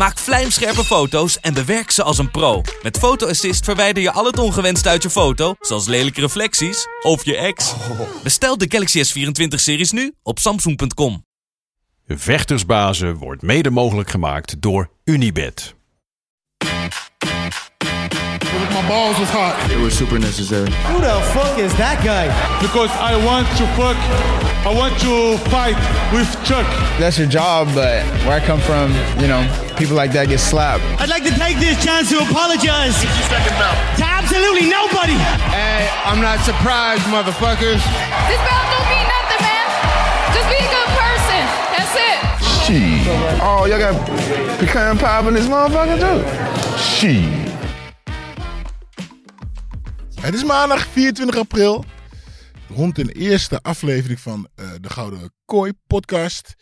[0.00, 2.62] Maak vlijmscherpe foto's en bewerk ze als een pro.
[2.82, 7.24] Met Photo Assist verwijder je al het ongewenst uit je foto, zoals lelijke reflecties of
[7.24, 7.74] je ex.
[8.22, 11.24] Bestel de Galaxy S24-series nu op samsung.com.
[12.06, 15.74] Vechtersbazen wordt mede mogelijk gemaakt door Unibed.
[18.70, 19.70] My balls was hot.
[19.70, 20.70] It was super necessary.
[20.70, 22.26] Who the fuck is that guy?
[22.60, 23.96] Because I want to fuck,
[24.66, 25.76] I want to fight
[26.12, 26.66] with Chuck.
[26.98, 30.84] That's your job, but where I come from, you know, people like that get slapped.
[31.00, 35.16] I'd like to take this chance to apologize to absolutely nobody.
[35.48, 37.80] Hey, I'm not surprised, motherfuckers.
[38.28, 39.66] This belt don't mean nothing, man.
[40.36, 41.42] Just be a good person.
[41.72, 42.18] That's it.
[42.60, 43.40] Shit.
[43.40, 43.96] Oh, y'all got
[44.60, 46.18] pecan pie in this motherfucker too?
[46.76, 47.48] Shit.
[50.20, 51.84] Het is maandag 24 april.
[52.76, 56.54] Rond de eerste aflevering van eh, de Gouden Kooi podcast.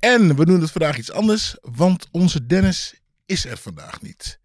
[0.00, 2.94] En we doen het vandaag iets anders, want onze Dennis
[3.26, 4.38] is er vandaag niet.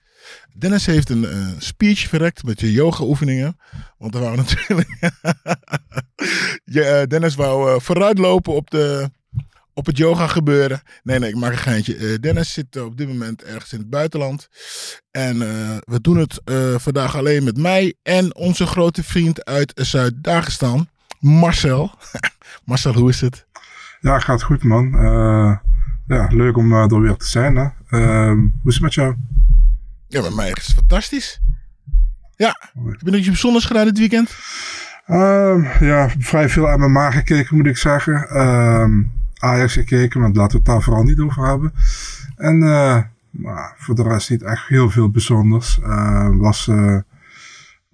[0.54, 3.60] Dennis heeft een eh, speech verrekt met je yoga oefeningen.
[3.98, 4.90] Want er waren natuurlijk...
[6.66, 9.10] eh, Dennis wou eh, vooruitlopen op, de,
[9.74, 10.82] op het yoga gebeuren.
[11.04, 12.20] Nee, nee, ik maak een geintje.
[12.20, 14.48] Dennis zit op dit moment ergens in het buitenland.
[15.12, 15.40] En
[15.86, 16.42] we doen het
[16.82, 20.90] vandaag alleen met mij en onze grote vriend uit Zuid-Dagestan,
[21.20, 21.92] Marcel.
[22.66, 23.46] Marcel, hoe is het?
[24.06, 24.98] Ja, gaat goed man.
[24.98, 25.58] Eh,
[26.08, 27.56] ja, leuk om eh, er weer te zijn.
[27.56, 27.68] Hè?
[27.90, 29.16] Ehm, hoe is het met jou?
[30.08, 31.42] Ja, met mij is het fantastisch.
[32.36, 34.36] Ja, heb je nog iets bijzonders gedaan dit weekend?
[35.06, 38.30] Ehm, ja, vrij veel MMA gekeken moet ik zeggen.
[38.30, 39.04] Ehm,
[39.38, 41.74] Ajax gekeken, maar laten we het daar vooral niet over hebben.
[42.36, 45.80] En eh, maar voor de rest niet echt heel veel bijzonders.
[46.32, 46.70] Was,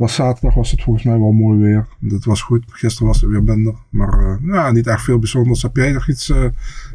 [0.01, 1.87] was zaterdag was het volgens mij wel mooi weer.
[1.99, 2.63] Dat was goed.
[2.67, 3.75] Gisteren was het weer minder.
[3.89, 5.61] Maar eh, ja, niet echt veel bijzonders.
[5.61, 6.45] Heb jij nog iets, eh,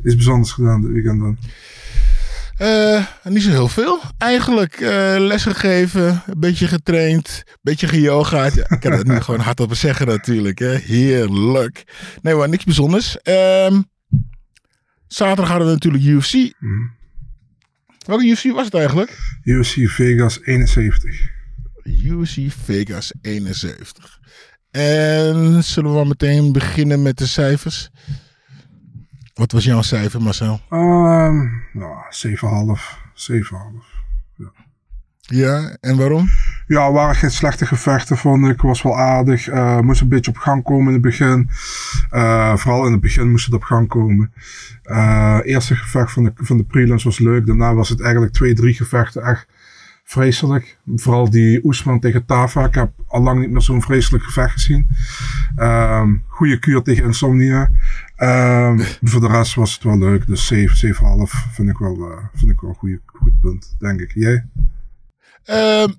[0.04, 1.38] iets bijzonders gedaan dit weekend dan?
[2.56, 4.00] Eh, niet zo heel veel.
[4.18, 4.80] Eigenlijk
[5.18, 8.54] lessen gegeven, een beetje getraind, een beetje geyogaard.
[8.54, 10.58] Ja, ik kan het nu gewoon hardop zeggen natuurlijk.
[10.58, 10.74] Hè.
[10.74, 11.84] Heerlijk.
[12.22, 13.22] Nee maar niks bijzonders.
[13.22, 13.80] Ehm,
[15.06, 16.32] zaterdag hadden we natuurlijk UFC.
[16.32, 16.86] Mhm.
[18.06, 19.18] Welke UFC was het eigenlijk?
[19.42, 21.34] UFC Vegas 71.
[21.86, 24.20] UFC Vegas 71.
[24.70, 27.90] En zullen we maar meteen beginnen met de cijfers?
[29.34, 30.60] Wat was jouw cijfer, Marcel?
[30.70, 31.40] Ehm
[31.72, 32.98] ja, 7,5.
[33.14, 33.96] 7,5.
[35.28, 36.28] Ja, en waarom?
[36.66, 38.60] Ja, waren geen slechte gevechten, vond ik.
[38.60, 39.48] Was wel aardig.
[39.48, 41.50] Eh moest een beetje op gang komen in het begin.
[42.10, 44.32] Eh vooral in het begin moest het op gang komen.
[44.82, 47.46] Eh eerste gevecht van de, van de prelims was leuk.
[47.46, 49.46] Daarna was het eigenlijk twee, drie gevechten echt
[50.06, 50.78] vreselijk.
[50.94, 52.64] Vooral die Oesman tegen Tava.
[52.64, 54.86] Ik heb al lang niet meer zo'n vreselijk gevecht gezien.
[55.56, 57.70] Ehm goede kuur tegen Insomnia.
[58.16, 58.78] Ehm
[59.10, 60.26] voor de rest was het wel leuk.
[60.26, 61.00] Dus 7, 7,5
[61.52, 64.12] vind ik wel, eh, vind ik wel een goede, goed punt, denk ik.
[64.14, 64.46] Jij?
[65.44, 65.92] Ehm,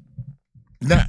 [0.79, 1.07] nou,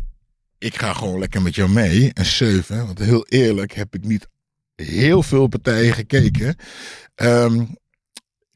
[0.58, 2.10] ik ga gewoon lekker met jou mee.
[2.14, 2.86] Een 7.
[2.86, 4.28] Want heel eerlijk heb ik niet
[4.74, 6.56] heel veel partijen gekeken.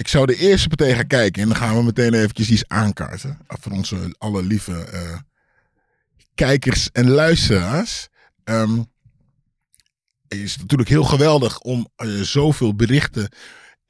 [0.03, 1.43] Ik zou de eerste partij gaan kijken.
[1.43, 3.39] En dan gaan we meteen eventjes iets aankaarten.
[3.47, 5.19] Van onze allerlieve eh
[6.35, 8.09] kijkers en luisteraars.
[8.45, 8.79] Ehm,
[10.29, 13.29] het is natuurlijk heel geweldig om eh, zoveel berichten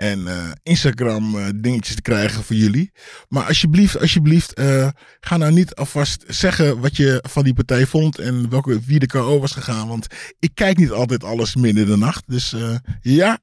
[0.02, 2.92] en eh, Instagram eh, dingetjes te krijgen voor jullie.
[3.28, 4.88] Maar alsjeblieft, alsjeblieft, eh,
[5.20, 9.06] ga nou niet alvast zeggen wat je van die partij vond en welke, wie de
[9.06, 9.88] KO was gegaan.
[9.88, 10.06] Want
[10.38, 12.22] ik kijk niet altijd alles midden in de nacht.
[12.26, 12.54] Dus
[13.00, 13.38] ja.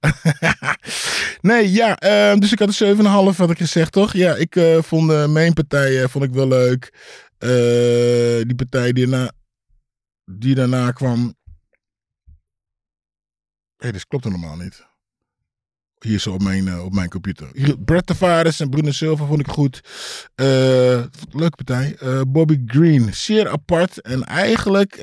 [1.41, 1.95] nee, ja.
[2.35, 4.13] dus ik had een 7,5 had ik gezegd, toch?
[4.13, 6.93] Ja, ik vond mijn partij vond ik wel leuk.
[8.47, 9.31] Die partij die daarna,
[10.25, 11.37] die daarna kwam.
[13.77, 14.88] Hé, hey, klopt helemaal niet.
[15.99, 17.47] Hier zo op mijn, eh, op mijn computer.
[17.85, 19.81] Brett Tavares en Bruno Silva vond ik goed.
[20.35, 20.45] Eh,
[21.31, 21.95] leuke partij.
[21.99, 24.01] Eh, Bobby Green, zeer apart.
[24.01, 24.97] En eigenlijk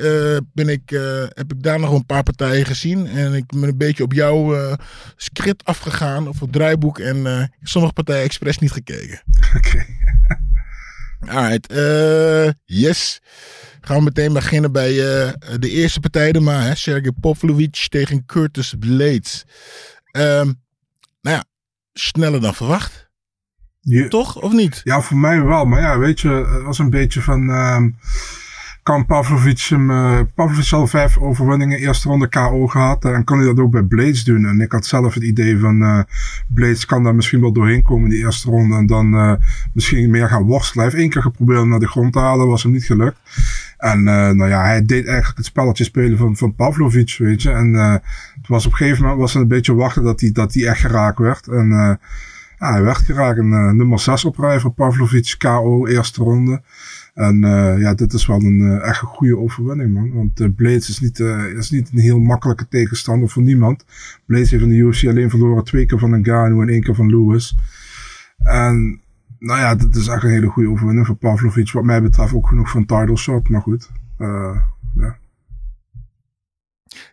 [0.53, 0.91] ben ik,
[1.35, 3.07] heb ik daar nog een paar partijen gezien.
[3.07, 4.77] En ik ben een beetje op jouw
[5.17, 6.29] script afgegaan.
[6.29, 6.99] Of het draaiboek.
[6.99, 9.23] En sommige partijen expres niet gekeken.
[9.57, 9.87] Oké.
[11.21, 13.21] Alright, eh yes.
[13.81, 14.93] Gaan we meteen beginnen bij
[15.59, 16.63] de eerste partij maar.
[16.63, 16.75] Hè?
[16.75, 19.45] Sergej Pavlovich tegen Curtis Blades.
[20.13, 20.45] Ja,
[21.99, 23.11] sneller dan verwacht.
[23.81, 24.81] Je- Toch, of niet?
[24.85, 25.65] Ja, voor mij wel.
[25.65, 27.51] Maar ja, weet je, het was een beetje van...
[27.51, 27.89] ehm,
[28.83, 29.91] kan Pavlovic hem...
[29.91, 33.05] eh Pavlovic al vijf overwinningen eerste ronde KO gehad.
[33.05, 34.45] eh, en kan hij dat ook bij Blades doen.
[34.47, 35.83] En ik had zelf het idee van...
[35.83, 36.01] eh
[36.49, 38.77] Blades kan daar misschien wel doorheen komen in die eerste ronde.
[38.77, 39.33] En dan eh,
[39.73, 40.83] misschien meer gaan worstelen.
[40.85, 42.47] Hij heeft één keer geprobeerd om naar de grond te halen.
[42.49, 43.19] Was hem niet gelukt.
[43.79, 47.51] En eh, nou ja, hij deed eigenlijk het spelletje spelen van, van Pavlovic, weet je.
[47.51, 47.93] En eh
[48.37, 50.67] het was op een gegeven moment was het een beetje wachten dat hij, dat hij
[50.67, 51.49] echt geraakt werd.
[51.49, 51.95] En eh
[52.59, 53.39] ja, hij werd geraakt.
[53.39, 56.63] En, eh, nummer 6 op rij voor Pavlovic, KO, eerste ronde.
[57.15, 60.13] En eh ja, dit is wel een eh, echt een goede overwinning, man.
[60.13, 61.19] Want eh, Blades is niet,
[61.57, 63.85] is niet een heel makkelijke tegenstander voor niemand.
[64.27, 67.11] Blades heeft in de UFC alleen verloren twee keer van Ngannou en één keer van
[67.11, 67.57] Lewis.
[68.39, 69.01] En
[69.39, 71.73] nou ja, dit is echt een hele goede overwinning voor Pavlovic.
[71.73, 73.91] Wat mij betreft ook genoeg een title shot, maar goed.
[74.19, 74.57] Eh,
[74.95, 75.19] ja.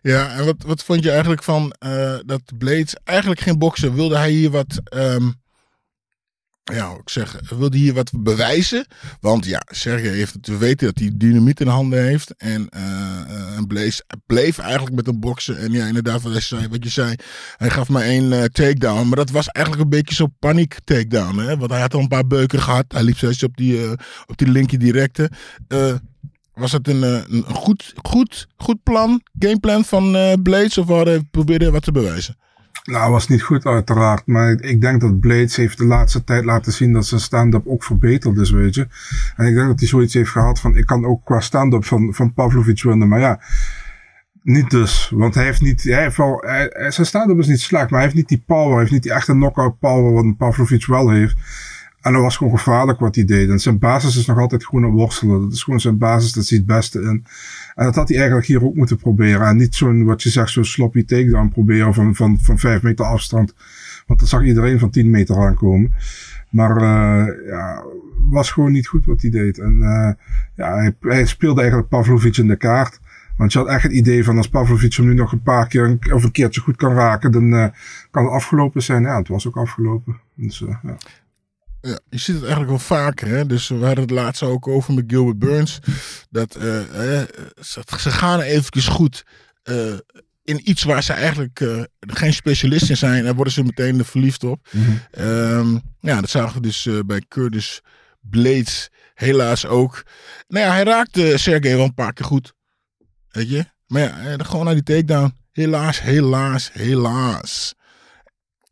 [0.02, 3.94] Ja, en wat, wat vond je eigenlijk van eh, dat Blades eigenlijk geen boksen?
[3.94, 5.30] Wilde hij hier wat, ehm,
[6.72, 8.86] ja, ik zeg, wilde hier wat bewijzen?
[9.20, 12.36] Want ja, Sergej heeft het, we weten dat hij dynamiet in de handen heeft.
[12.36, 12.68] En,
[13.56, 15.58] en Blaze bleef eigenlijk met hem boksen.
[15.58, 17.14] En ja, inderdaad, wat, zei, wat je zei,
[17.56, 19.08] hij gaf maar één eh, takedown.
[19.08, 21.38] Maar dat was eigenlijk een beetje zo'n paniek takedown.
[21.38, 21.56] Hè?
[21.56, 22.84] Want hij had al een paar beuken gehad.
[22.88, 23.92] Hij liep steeds op die, eh,
[24.26, 25.30] op die linker directe.
[26.54, 30.12] Was het een, een goed, goed, goed plan, gameplan van
[30.42, 30.78] Blades?
[30.78, 32.36] Of hadden probeerde wat te bewijzen?
[32.84, 34.26] Nou, was niet goed uiteraard.
[34.26, 37.84] Maar ik, denk dat Blades heeft de laatste tijd laten zien dat zijn stand-up ook
[37.84, 38.88] verbeterd is, weet je.
[39.36, 42.14] En ik denk dat hij zoiets heeft gehad van, ik kan ook qua stand-up van,
[42.14, 43.08] van Pavlovic winnen.
[43.08, 43.40] Maar ja,
[44.42, 45.10] niet dus.
[45.14, 46.44] Want hij heeft niet, hij heeft wel,
[46.88, 48.70] zijn stand-up is niet slecht, maar hij heeft niet die power.
[48.70, 51.36] Hij heeft niet die echte knockout power wat een Pavlovic wel heeft.
[52.00, 53.48] En dat was gewoon gevaarlijk wat hij deed.
[53.48, 55.40] En zijn basis is nog altijd gewoon het worstelen.
[55.40, 57.24] Dat is gewoon zijn basis, dat zit het beste in.
[57.74, 59.46] En dat had hij eigenlijk hier ook moeten proberen.
[59.46, 63.04] En niet zo'n, wat je zegt, zo'n sloppy takedown proberen van, van, van vijf meter
[63.04, 63.54] afstand.
[64.06, 65.92] Want dat zag iedereen van 10 meter aankomen.
[66.50, 67.84] Maar uh, ja,
[68.30, 69.58] was gewoon niet goed wat hij deed.
[69.58, 70.10] En uh,
[70.54, 73.00] ja, hij, hij, speelde eigenlijk Pavlovic in de kaart.
[73.36, 75.98] Want je had echt het idee van als Pavlovic hem nu nog een paar keer
[76.12, 77.66] of een keertje goed kan raken, dan uh,
[78.10, 79.02] kan het afgelopen zijn.
[79.02, 80.20] Ja, het was ook afgelopen.
[80.34, 80.96] Dus, ja.
[81.84, 83.28] Ja, je ziet het eigenlijk wel vaker.
[83.28, 83.46] Hè?
[83.46, 85.78] Dus we hadden het laatst ook over met Gilbert Burns.
[86.30, 87.22] Dat uh, uh,
[87.98, 89.24] ze gaan eventjes goed
[89.64, 89.98] uh,
[90.44, 93.24] in iets waar ze eigenlijk geen specialist in zijn.
[93.24, 94.68] Daar worden ze meteen verliefd op.
[94.70, 95.24] Mm -hmm.
[95.24, 97.80] um, ja, dat zagen we dus bij Curtis
[98.20, 100.02] Blades helaas ook.
[100.48, 102.52] Nou ja, hij raakte Sergej wel een paar keer goed.
[103.28, 103.64] Weet je?
[103.86, 105.36] Maar ja, gewoon naar die takedown.
[105.52, 107.74] Helaas, helaas, helaas.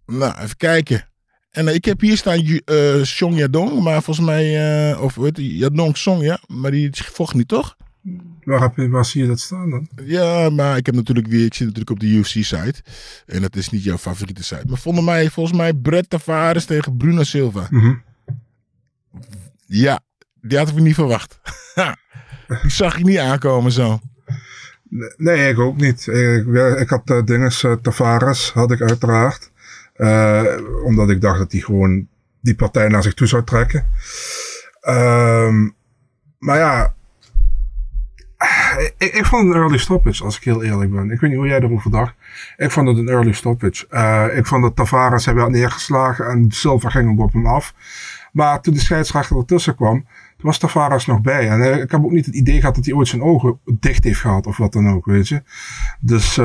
[0.07, 1.12] Nou, even kijken.
[1.53, 5.37] En uh, ik heb hier staan uh, Song Yadong, maar volgens mij, uh, of weet
[5.37, 7.77] je, Yadong Song, ja, maar die vocht niet, toch?
[8.45, 9.89] Waar, heb je, waar zie je dat staan dan?
[10.05, 12.75] Ja, maar ik heb natuurlijk weer, ik zit natuurlijk op de UFC-site.
[13.27, 14.65] En dat is niet jouw favoriete site.
[14.67, 17.67] Maar vonden mij, volgens mij, Brett Tavares tegen Bruno Silva.
[17.71, 18.03] Mm -hmm.
[19.67, 20.01] Ja,
[20.41, 21.41] die had ik niet verwacht.
[22.63, 24.01] die zag ik niet aankomen zo.
[25.17, 26.07] Nee, ik ook niet.
[26.07, 26.47] Ik,
[26.79, 29.52] ik had uh, dinges, uh, Tavares had ik uiteraard.
[29.97, 30.45] Uh,
[30.85, 32.07] omdat ik dacht dat hij gewoon
[32.41, 33.87] die partij naar zich toe zou trekken.
[34.89, 35.75] Um,
[36.39, 36.95] maar ja,
[38.99, 41.11] ik, ik, vond het een early stoppage, als ik heel eerlijk ben.
[41.11, 42.15] Ik weet niet hoe jij erover dacht.
[42.57, 43.87] Ik vond het een early stoppage.
[43.91, 47.75] Uh, ik vond dat Tavares hij werd neergeslagen en Silva ging op hem af.
[48.33, 50.07] Maar toen de scheidsrechter ertussen kwam,
[50.41, 51.49] was Tavares nog bij.
[51.49, 54.21] En ik heb ook niet het idee gehad dat hij ooit zijn ogen dicht heeft
[54.21, 55.43] gehad of wat dan ook, weet je.
[56.01, 56.37] Dus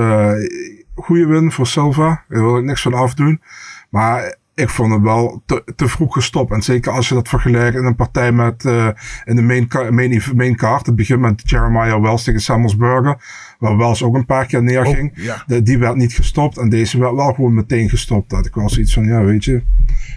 [0.98, 2.24] goede win voor Silva.
[2.28, 3.42] Daar wil ik niks van afdoen.
[3.90, 6.52] Maar ik vond het wel te, te vroeg gestopt.
[6.52, 8.90] En zeker als je dat vergelijkt in een partij met uh,
[9.26, 10.86] in de main, main, main card.
[10.86, 13.18] Het begint met Jeremiah Wells tegen Samuelsburger.
[13.60, 15.12] Waar Wells ook een paar keer neerging.
[15.18, 15.44] Oh, ja.
[15.48, 16.58] de, die werd niet gestopt.
[16.58, 18.30] En deze werd wel gewoon meteen gestopt.
[18.30, 19.64] Dat ik wel zoiets van, ja weet je.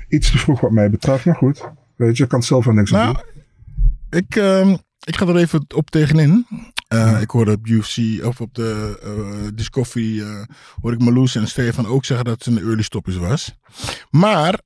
[0.08, 1.24] Iets te vroeg wat mij betreft.
[1.24, 1.68] Maar goed.
[1.96, 4.20] Weet je, kan zelf wel niks nou, aan doen.
[4.20, 6.46] Ik, uh, ik ga er even op tegenin.
[6.94, 10.42] Uh, ik hoorde op UFC of op de uh, Discovery uh,
[10.80, 13.54] hoor ik Marloes en Stefan ook zeggen dat het een early stoppers was.
[14.10, 14.60] Maar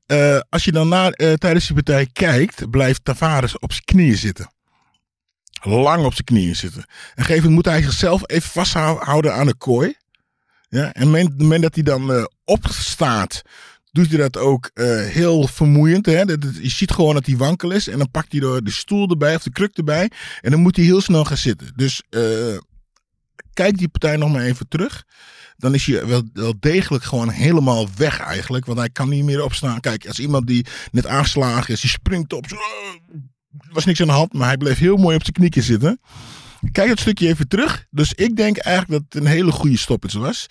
[0.49, 4.53] als je dan na, tijdens die partij kijkt, blijft Tavares op zijn knieën zitten.
[5.63, 6.83] Lang op zijn knieën zitten.
[6.83, 9.95] En een gegeven moment moet hij zichzelf even vasthouden aan de kooi.
[10.69, 13.43] Ja, en op het moment dat hij dan opstaat,
[13.95, 16.07] doet hij dat ook uh, heel vermoeiend.
[16.07, 16.25] Hè?
[16.25, 17.89] Dat, je ziet gewoon dat hij wankel is.
[17.89, 20.11] En dan pakt hij de, de stoel erbij of de kruk erbij.
[20.41, 21.73] En dan moet hij heel snel gaan zitten.
[21.77, 22.59] Dus uh,
[23.53, 25.05] kijk die partij nog maar even terug.
[25.57, 28.67] Dan is hij wel, wel, degelijk gewoon helemaal weg eigenlijk.
[28.67, 29.81] Want hij kan niet meer opstaan.
[29.81, 32.47] Kijk, als iemand die net aangeslagen is, die springt op.
[32.53, 32.59] Uh,
[33.73, 36.01] was niks aan de hand, maar hij bleef heel mooi op zijn knieën zitten.
[36.73, 37.87] Kijk het stukje even terug.
[37.91, 40.47] Dus ik denk eigenlijk dat het een hele goede stoppage was.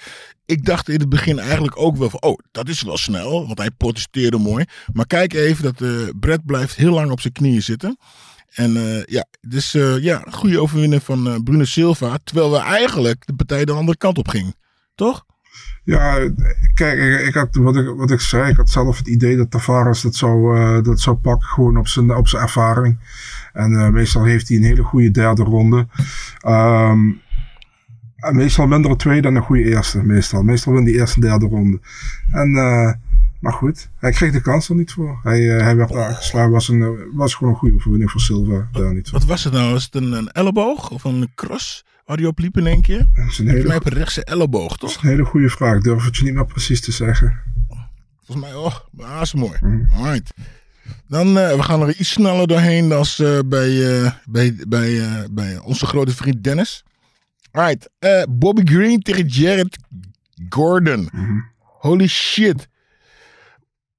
[0.46, 3.58] Ik dacht in het begin eigenlijk ook wel van, oh, dat is wel snel, want
[3.58, 4.66] hij protesteerde mooi.
[4.94, 7.98] Maar kijk even dat uh, Brett blijft heel lang op zijn knieën zitten.
[8.54, 12.18] En eh, ja, dus eh, ja, goede overwinning van eh, Bruno Silva.
[12.24, 14.56] Terwijl we eigenlijk de partij de andere kant op ging.
[14.96, 15.26] Toch?
[15.86, 16.32] Ja,
[16.74, 20.02] kijk, ik, had, wat, ik, wat ik zei, ik had zelf het idee dat Tavares
[20.02, 23.00] dat zou, eh, dat zou pakken, gewoon op zijn, op zijn ervaring.
[23.54, 25.88] En eh, meestal heeft hij een hele goede derde ronde.
[26.40, 27.12] Ehm,
[28.16, 30.44] en meestal minder een tweede dan een goede eerste, meestal.
[30.44, 31.80] Meestal wint die eerste en derde ronde.
[32.32, 32.92] En, eh,
[33.40, 35.20] maar goed, hij kreeg de kans er niet voor.
[35.24, 38.68] Hij, eh, hij werd aangeslagen, was, een, was gewoon een goede overwinning voor Silva.
[38.72, 39.20] Daar niet voor.
[39.20, 39.72] Wat was het nou?
[39.72, 43.08] Was het een, een elleboog of een cross waar hij op liep in één keer?
[43.14, 45.04] Dat is een mij hele, op een rechtse elleboog, dat is toch?
[45.04, 45.82] een hele goede vraag.
[45.82, 47.40] Durf het je niet meer precies te zeggen.
[48.26, 49.86] Volgens mij, oh, ah, is mooi.
[49.96, 50.34] Alright.
[51.08, 55.24] Dan, eh, we gaan er iets sneller doorheen dan eh, bij, eh, bij, bij, eh,
[55.32, 56.84] bij onze grote vriend Dennis.
[57.52, 57.90] Alright.
[58.00, 59.78] eh, Bobby Green tegen Jared
[60.50, 61.10] Gordon.
[61.60, 62.68] Holy shit.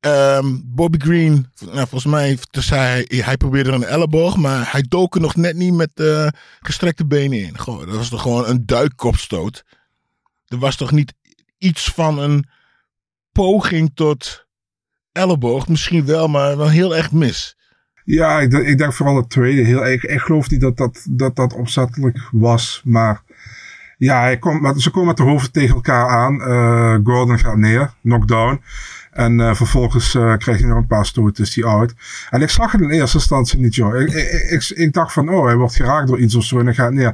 [0.00, 5.14] Ehm, Bobby Green, nou, volgens mij dus hij, hij probeerde een elleboog, maar hij dook
[5.14, 6.28] er nog net niet met eh,
[6.60, 7.58] gestrekte benen in.
[7.58, 9.64] Gewoon, dat was toch gewoon een duikkopstoot.
[10.46, 11.14] Er was toch niet
[11.58, 12.48] iets van een
[13.32, 14.46] poging tot
[15.14, 15.68] elleboog?
[15.68, 17.56] Misschien wel, maar wel heel erg mis.
[18.04, 19.62] Ja, ik, ik denk vooral het tweede.
[19.62, 22.82] Heel, ik, ik geloof niet dat dat, dat dat opzettelijk was.
[22.84, 23.22] Maar
[23.98, 26.42] ja, hij komt ze komen met de hoofden tegen elkaar aan.
[26.42, 28.60] Eh, Gordon gaat neer, knockdown.
[29.14, 31.94] En eh, vervolgens eh, krijgt hij nog een paar stoten, is hij out.
[32.30, 34.00] En ik zag het in eerste instantie niet, joh.
[34.00, 36.64] Ik, ik, ik, ik dacht van, oh, hij wordt geraakt door iets of zo en
[36.64, 37.12] hij gaat neer.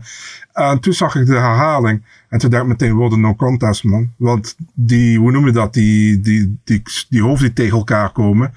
[0.52, 2.02] En toen zag ik de herhaling.
[2.28, 4.12] En toen dacht ik meteen, wordt een no contest, man.
[4.16, 8.52] Want die, hoe noem je dat, die, die, die, die hoofden die tegen elkaar komen.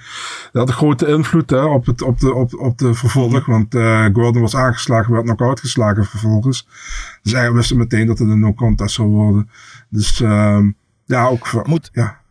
[0.52, 3.46] Dat had een grote invloed hè, op, het, op, de, op, op de vervolg.
[3.46, 6.68] Want eh, Gordon was aangeslagen, werd nog uitgeslagen vervolgens.
[7.22, 9.50] Dus eigenlijk wisten we meteen dat het een no contest zou worden.
[9.90, 10.70] Dus ehm,
[11.06, 11.66] ja, ook...
[11.68, 12.22] Moet- Ja.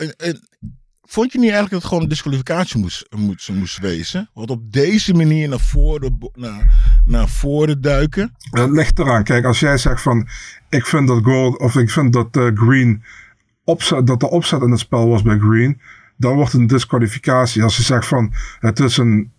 [0.00, 0.48] En- en
[1.02, 4.30] vond je niet eigenlijk dat het gewoon een disqualificatie moest, moest, moest wezen?
[4.34, 8.34] Want op deze manier naar voren, naar, naar voren duiken.
[8.50, 9.24] Het ligt eraan.
[9.24, 10.28] Kijk, als jij zegt van,
[10.68, 13.02] ik vind dat Gold, of ik vind dat eh, Green,
[13.64, 15.80] opzet, dat de opzet in het spel was bij Green,
[16.16, 17.62] dan wordt het een disqualificatie.
[17.62, 19.32] Als je zegt van, het is een,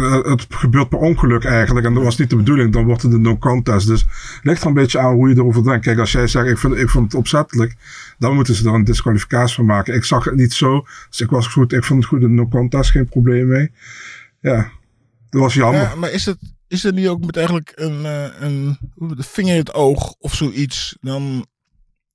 [0.00, 3.20] het gebeurt per ongeluk eigenlijk, en dat was niet de bedoeling, dan wordt het een
[3.20, 3.86] no contest.
[3.86, 5.84] Dus het ligt er een beetje aan hoe je erover denkt.
[5.84, 7.74] Kijk, als jij zegt, ik vind, ik vond het opzettelijk,
[8.18, 9.94] dan moeten ze er een disqualificatie van maken.
[9.94, 12.48] Ik zag het niet zo, dus ik was goed, ik vond het goed, een no
[12.48, 13.70] contest, geen probleem mee.
[14.40, 14.70] Ja,
[15.30, 15.80] dat was jammer.
[15.80, 19.52] Ja, maar is het, is het niet ook met eigenlijk een, eh, een de vinger
[19.52, 20.96] in het oog of zoiets?
[21.00, 21.46] Dan,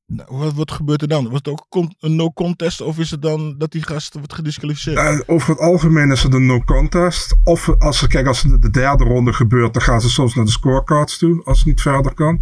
[0.08, 1.30] nou, wat, wat gebeurt er dan?
[1.30, 4.98] Wordt het ook een no contest of is het dan dat die gast wordt gedisqualificeerd?
[4.98, 7.36] Eh, over het algemeen is het een no contest.
[7.44, 11.18] Of als kijk, als de derde ronde gebeurt, dan gaan ze soms naar de scorecards
[11.18, 12.42] toe, als het niet verder kan.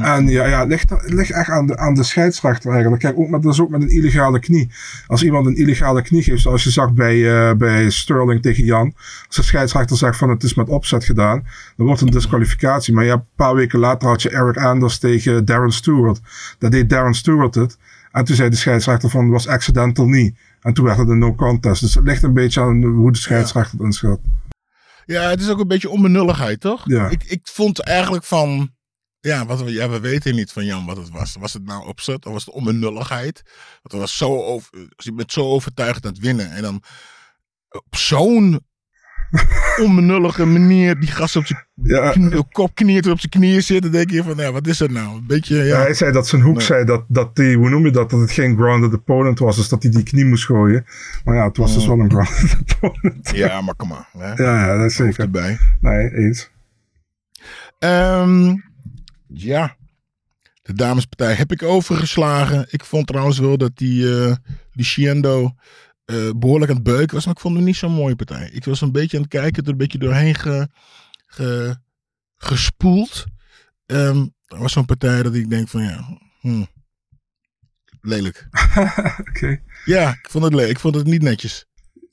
[0.00, 3.02] En ja, ja het, ligt, het ligt echt aan de, aan de scheidsrechter eigenlijk.
[3.02, 4.70] Kijk, ook met, dat is ook met een illegale knie.
[5.06, 8.94] Als iemand een illegale knie geeft, zoals je zag bij, eh, bij Sterling tegen Jan.
[9.26, 12.94] Als de scheidsrechter zegt van het is met opzet gedaan, dan wordt een disqualificatie.
[12.94, 16.20] Maar ja, een paar weken later had je Eric Anders tegen Darren Stewart.
[16.58, 17.76] Dat deed Darren Stewart het.
[18.12, 20.38] En toen zei de scheidsrechter van was accidental niet.
[20.60, 21.80] En toen werd het een no contest.
[21.80, 24.20] Dus het ligt een beetje aan hoe de scheidsrechter het inschat.
[25.06, 26.82] Ja, het is ook een beetje onbenulligheid, toch?
[26.84, 27.08] Ja.
[27.08, 28.76] Ik, ik vond eigenlijk van...
[29.20, 31.36] Ja, wat we, ja, we weten niet van Jan wat het was.
[31.40, 33.42] Was het nou opzet of was het onbenulligheid?
[33.82, 36.50] Want er was zo over, je bent zo overtuigd aan het winnen.
[36.50, 36.82] En dan
[37.68, 38.60] op zo'n
[39.80, 42.14] onbenullige manier die gast op zijn Ja,
[42.52, 43.82] kop kniert op zijn knieën zit.
[43.82, 45.16] Dan denk je van, ja, wat is dat nou?
[45.16, 45.78] Een beetje, Ja, ja.
[45.80, 46.64] hij zei dat zijn hoek Nee.
[46.64, 49.56] zei dat, dat die, hoe noem je dat, dat het geen grounded opponent was.
[49.56, 50.84] Dus dat hij die knie moest gooien.
[51.24, 53.30] Maar ja, het was dus wel een grounded opponent.
[53.34, 54.08] Ja, maar kom maar.
[54.18, 54.42] Hè?
[54.44, 55.20] Ja, ja, dat is zeker.
[55.20, 55.58] erbij.
[55.80, 56.50] Nee, eens.
[57.78, 58.54] Ehm,
[59.26, 59.76] ja,
[60.62, 62.66] de damespartij heb ik overgeslagen.
[62.70, 64.06] Ik vond trouwens wel dat die,
[64.72, 65.52] die Shiendo
[66.08, 67.24] eh, behoorlijk aan het beuken was.
[67.24, 68.50] Maar ik vond het niet zo'n mooie partij.
[68.52, 70.68] Ik was een beetje aan het kijken, er een beetje doorheen ge,
[71.26, 71.76] ge-
[72.36, 73.24] gespoeld.
[73.86, 76.64] Ehm er was zo'n partij dat ik denk van ja, hm,
[78.00, 78.48] lelijk.
[79.28, 79.60] Oké.
[79.84, 80.70] Ja, ik vond het lelijk.
[80.70, 81.66] Ik vond het niet netjes.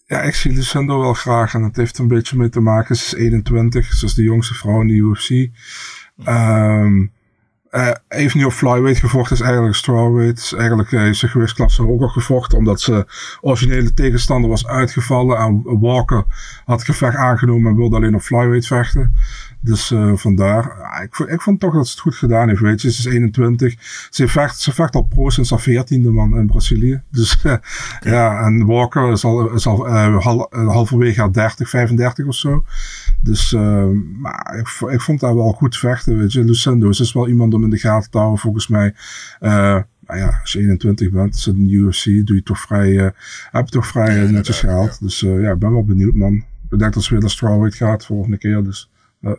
[0.05, 1.53] Ja, ik zie Lucindo wel graag.
[1.53, 2.95] En dat heeft een beetje mee te maken.
[2.95, 3.93] Ze is 21.
[3.93, 5.49] Ze is de jongste vrouw in de UFC.
[6.23, 7.05] Ehm
[7.75, 9.35] eh, heeft nu op flyweight gevochten.
[9.35, 10.53] Is eigenlijk strawweight.
[10.57, 12.57] Eigenlijk eh, heeft gewichtsklasse ook al gevochten.
[12.57, 13.05] Omdat ze
[13.41, 15.37] originele tegenstander was uitgevallen.
[15.37, 16.23] En Walker
[16.65, 19.13] had het gevecht aangenomen en wilde alleen op flyweight vechten.
[19.61, 20.75] Dus eh, vandaar.
[20.79, 22.61] Ja, ik, vond- ik vond toch dat ze het goed gedaan heeft.
[22.61, 22.91] Weet je.
[22.91, 23.75] Ze is 21.
[24.09, 27.01] Ze vecht, ze vecht al pro sinds haar 14e man in Brazilië.
[27.11, 27.37] Dus
[28.01, 32.63] ja, en Walker is al, is al eh, hal- halverwege haar 30, 35 of zo.
[33.21, 33.51] Dus,
[34.21, 36.43] maar ik, ik vond haar wel goed vechten, weet je.
[36.43, 38.93] Lucindo is dus wel iemand om in de gaten te houden, volgens mij.
[39.39, 42.97] Eh, nou ja, als je 21 bent, zit in de UFC, doe je toch vrij,
[42.97, 43.09] eh
[43.51, 44.99] heb je toch vrij eh, netjes gehaald.
[44.99, 46.45] Dus ja, ik ben wel benieuwd, man.
[46.69, 48.63] Ik denk dat ze weer naar strawweight gaat volgende keer.
[48.63, 49.37] Dus ja.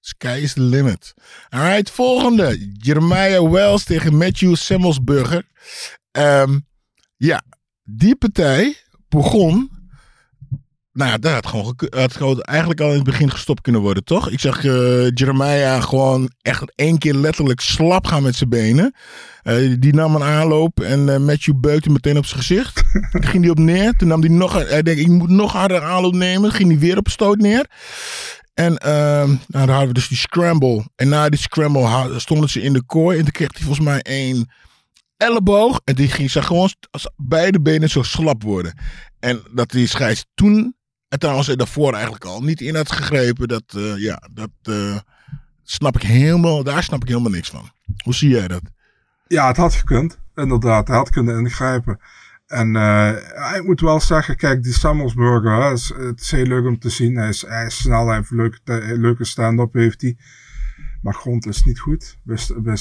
[0.00, 1.14] Sky is the limit.
[1.48, 2.72] Alright, volgende.
[2.78, 5.48] Jeremiah Wells tegen Matthew Semmelsburger.
[6.10, 6.58] Ehm,
[7.16, 7.42] ja,
[7.82, 8.76] die partij
[9.08, 9.70] begon.
[10.94, 14.04] Nou ja, dat had gewoon, had gewoon eigenlijk al in het begin gestopt kunnen worden,
[14.04, 14.30] toch?
[14.30, 18.94] Ik zag eh, Jeremiah gewoon echt één keer letterlijk slap gaan met zijn benen.
[19.42, 22.82] Eh, die nam een aanloop en eh, Matthew beukte meteen op zijn gezicht.
[23.10, 23.92] Toen ging hij op neer.
[23.96, 26.52] Toen nam hij nog, hij denkt, ik moet nog harder aanloop nemen.
[26.52, 27.66] Ging hij weer op stoot neer.
[28.54, 30.84] En ehm, nou, dan hadden we dus die scramble.
[30.96, 33.18] En na die scramble stonden ze in de kooi.
[33.18, 34.50] En toen kreeg hij volgens mij een
[35.16, 35.80] elleboog.
[35.84, 38.78] En die ging zag gewoon als beide benen zo slap worden.
[39.20, 40.74] En dat die scheids toen,
[41.14, 43.48] en trouwens daarvoor eigenlijk al, niet in had gegrepen.
[43.48, 44.98] Dat, eh, ja, dat eh,
[45.62, 47.70] snap ik helemaal, daar snap ik helemaal niks van.
[48.04, 48.62] Hoe zie jij dat?
[49.26, 50.18] Ja, het had gekund.
[50.34, 52.00] Inderdaad, hij had kunnen ingrijpen.
[52.46, 56.78] En eh ik moet wel zeggen, kijk, die Samuelsburger, is, het is heel leuk om
[56.78, 57.16] te zien.
[57.16, 58.58] Hij is, hij is snel, hij heeft leuke,
[58.96, 60.16] leuke stand-up heeft hij.
[61.02, 62.76] Maar grond is niet goed bij, bij.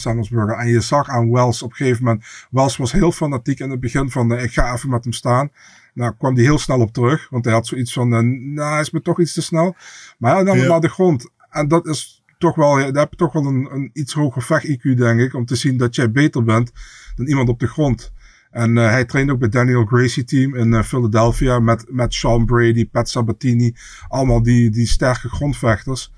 [0.57, 3.79] En je zag aan Wells op een gegeven moment, Wells was heel fanatiek in het
[3.79, 5.51] begin van, eh, ik ga even met hem staan.
[5.93, 8.19] Nou, kwam hij heel snel op terug, want hij had zoiets van, eh,
[8.53, 9.75] nou, is me toch iets te snel.
[10.17, 10.69] Maar hij nam hem Ja.
[10.71, 11.29] naar de grond.
[11.49, 14.81] En dat is toch wel, daar heb je toch wel een, een iets hoger vecht-IQ,
[14.97, 16.71] denk ik, om te zien dat jij beter bent
[17.15, 18.13] dan iemand op de grond.
[18.51, 22.45] En eh, hij trainde ook bij Daniel Gracie team in eh, Philadelphia met, met Sean
[22.45, 23.75] Brady, Pat Sabatini,
[24.07, 26.11] allemaal die, die sterke grondvechters.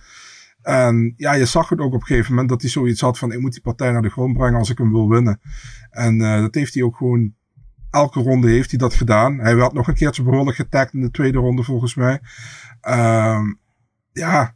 [0.62, 3.32] En ja, je zag het ook op een gegeven moment dat hij zoiets had van
[3.32, 5.40] ik moet die partij naar de grond brengen als ik hem wil winnen.
[5.90, 7.34] En dat heeft hij ook gewoon,
[7.96, 9.40] elke ronde heeft hij dat gedaan.
[9.40, 12.20] Hij werd nog een keertje behoorlijk getagd in de tweede ronde volgens mij.
[12.82, 13.54] Ehm,
[14.12, 14.54] ja,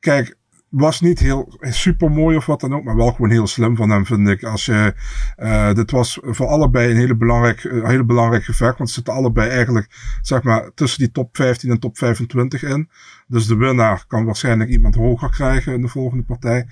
[0.00, 0.38] kijk,
[0.70, 3.90] was niet heel super mooi of wat dan ook, maar wel gewoon heel slim van
[3.90, 4.44] hem, vind ik.
[4.44, 4.94] Als je,
[5.36, 9.50] eh dit was voor allebei een hele belangrijk, hele belangrijk gevecht, want ze zitten allebei
[9.50, 12.88] eigenlijk, zeg maar, tussen die top 15 en top 25 in.
[13.26, 16.66] Dus de winnaar kan waarschijnlijk iemand hoger krijgen in de volgende partij.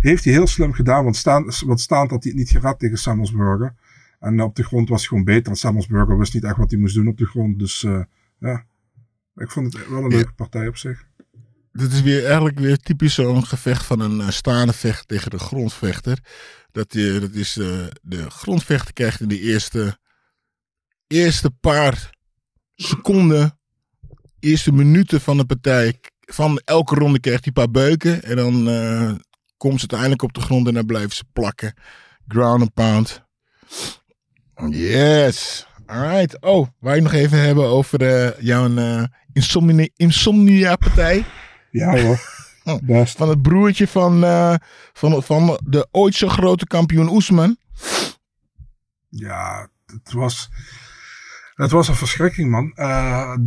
[0.00, 2.98] Heeft hij heel slim gedaan, want staan, want staand had hij het niet gered tegen
[2.98, 3.74] Samuelsburger.
[4.20, 5.52] En op de grond was hij gewoon beter.
[5.52, 7.58] En Samuelsburger wist niet echt wat hij moest doen op de grond.
[7.58, 8.02] Dus eh,
[8.38, 8.64] ja,
[9.34, 11.08] ik vond het wel een leuke partij op zich.
[11.72, 15.38] Dit is weer eigenlijk weer typisch zo'n gevecht van een eh, staande vecht tegen de
[15.38, 16.18] grondvechter.
[16.72, 19.98] Dat, je, dat is, eh, de grondvechter krijgt in de eerste,
[21.06, 22.14] eerste paar
[22.74, 23.58] seconden,
[24.38, 28.22] eerste minuten van de partij, van elke ronde krijgt hij een paar beuken.
[28.22, 29.14] En dan eh,
[29.56, 31.74] komt ze uiteindelijk op de grond en dan blijven ze plakken.
[32.28, 33.24] Ground and pound.
[34.68, 35.66] Yes.
[35.86, 36.40] Alright.
[36.40, 41.24] Oh, waar je nog even hebben over eh, jouw eh, insomnia, insomnia partij.
[41.70, 42.20] Ja hoor,
[42.82, 43.16] best.
[43.16, 44.54] Van het broertje van, eh,
[44.92, 47.56] van, van de ooit zo grote kampioen Oesman.
[49.08, 50.50] Ja, het was,
[51.54, 52.72] het was een verschrikking, man.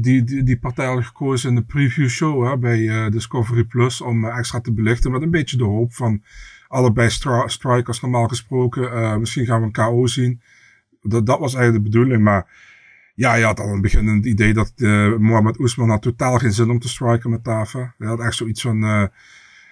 [0.02, 4.26] Die, die, die partij had gekozen in de preview show hè, bij Discovery Plus om
[4.26, 5.12] extra te belichten.
[5.12, 6.24] Met een beetje de hoop van
[6.68, 7.10] allebei
[7.46, 9.20] strikers normaal gesproken.
[9.20, 10.42] Misschien gaan we een KO zien.
[11.04, 12.24] Dat, dat was eigenlijk de bedoeling.
[12.24, 12.72] Maar
[13.16, 16.70] ja, je had al in het idee dat eh Mohamed Oesman had totaal geen zin
[16.70, 17.94] om te striken met Tava.
[17.98, 19.04] Hij had echt zoiets van, eh,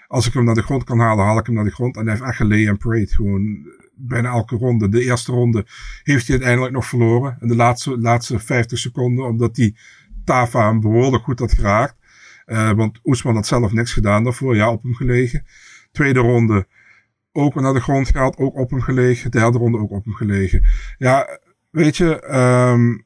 [0.07, 1.95] als ik hem naar de grond kan halen, haal ik hem naar de grond.
[1.95, 3.13] En hij heeft echt gelay en prayed.
[3.13, 4.89] Gewoon bijna elke ronde.
[4.89, 5.65] De eerste ronde
[6.03, 7.37] heeft hij uiteindelijk nog verloren.
[7.39, 9.25] In de laatste, laatste 50 seconden.
[9.25, 9.75] Omdat hij
[10.23, 11.95] Tava hem behoorlijk goed had geraakt.
[12.45, 14.55] Eh, want Oesman had zelf niks gedaan daarvoor.
[14.55, 15.45] Ja, op hem gelegen.
[15.91, 16.67] Tweede ronde
[17.31, 18.37] ook naar de grond gehaald.
[18.37, 19.31] Ook op hem gelegen.
[19.31, 20.63] Derde ronde ook op hem gelegen.
[20.97, 21.39] Ja,
[21.69, 22.19] weet je.
[22.21, 22.97] ehm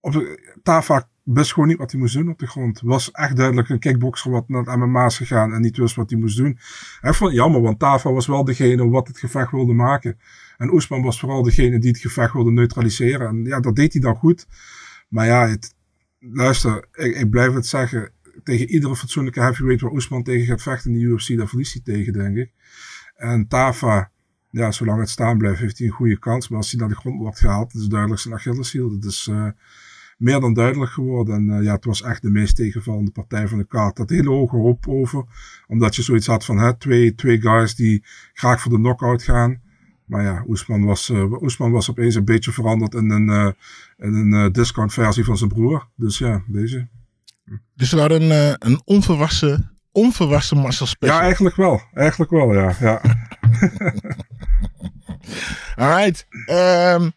[0.00, 2.80] op, Tava wist gewoon niet wat hij moest doen op de grond.
[2.80, 6.18] Was echt duidelijk een kickboxer wat naar het MMA's gegaan en niet wist wat hij
[6.18, 6.58] moest doen.
[7.00, 10.18] Hij vond het jammer, want Tava was wel degene wat het gevecht wilde maken.
[10.56, 13.28] En Oesman was vooral degene die het gevecht wilde neutraliseren.
[13.28, 14.46] En ja, dat deed hij dan goed.
[15.08, 15.74] Maar ja, het,
[16.18, 18.10] luister, ik, ik blijf het zeggen.
[18.42, 21.82] Tegen iedere fatsoenlijke heavyweight waar Oesman tegen gaat vechten in de UFC, daar verliest hij
[21.94, 22.52] tegen, denk ik.
[23.14, 24.10] En Tava,
[24.50, 26.48] ja, zolang het staan blijft, heeft hij een goede kans.
[26.48, 28.90] Maar als hij naar de grond wordt gehaald, is duidelijk zijn Achilleshiel.
[28.90, 29.46] Dat is eh,
[30.18, 31.34] meer dan duidelijk geworden.
[31.34, 33.96] En eh, ja, het was echt de meest tegenvallende partij van de kaart.
[33.96, 35.24] Dat hele hoge hoop over.
[35.66, 39.62] Omdat je zoiets had van hè, twee, twee guys die graag voor de knockout gaan.
[40.04, 43.54] Maar ja, Oesman was, Oesman was opeens een beetje veranderd in een,
[43.96, 45.88] in een discount versie van zijn broer.
[45.96, 46.88] Dus ja, deze.
[47.74, 51.16] Dus we hadden een, een onverwassen, onverwassen Marcel special.
[51.16, 51.82] Ja, eigenlijk wel.
[51.94, 52.74] Eigenlijk wel, ja.
[52.80, 53.00] ja.
[55.76, 56.26] Alright.
[56.46, 57.10] ehm,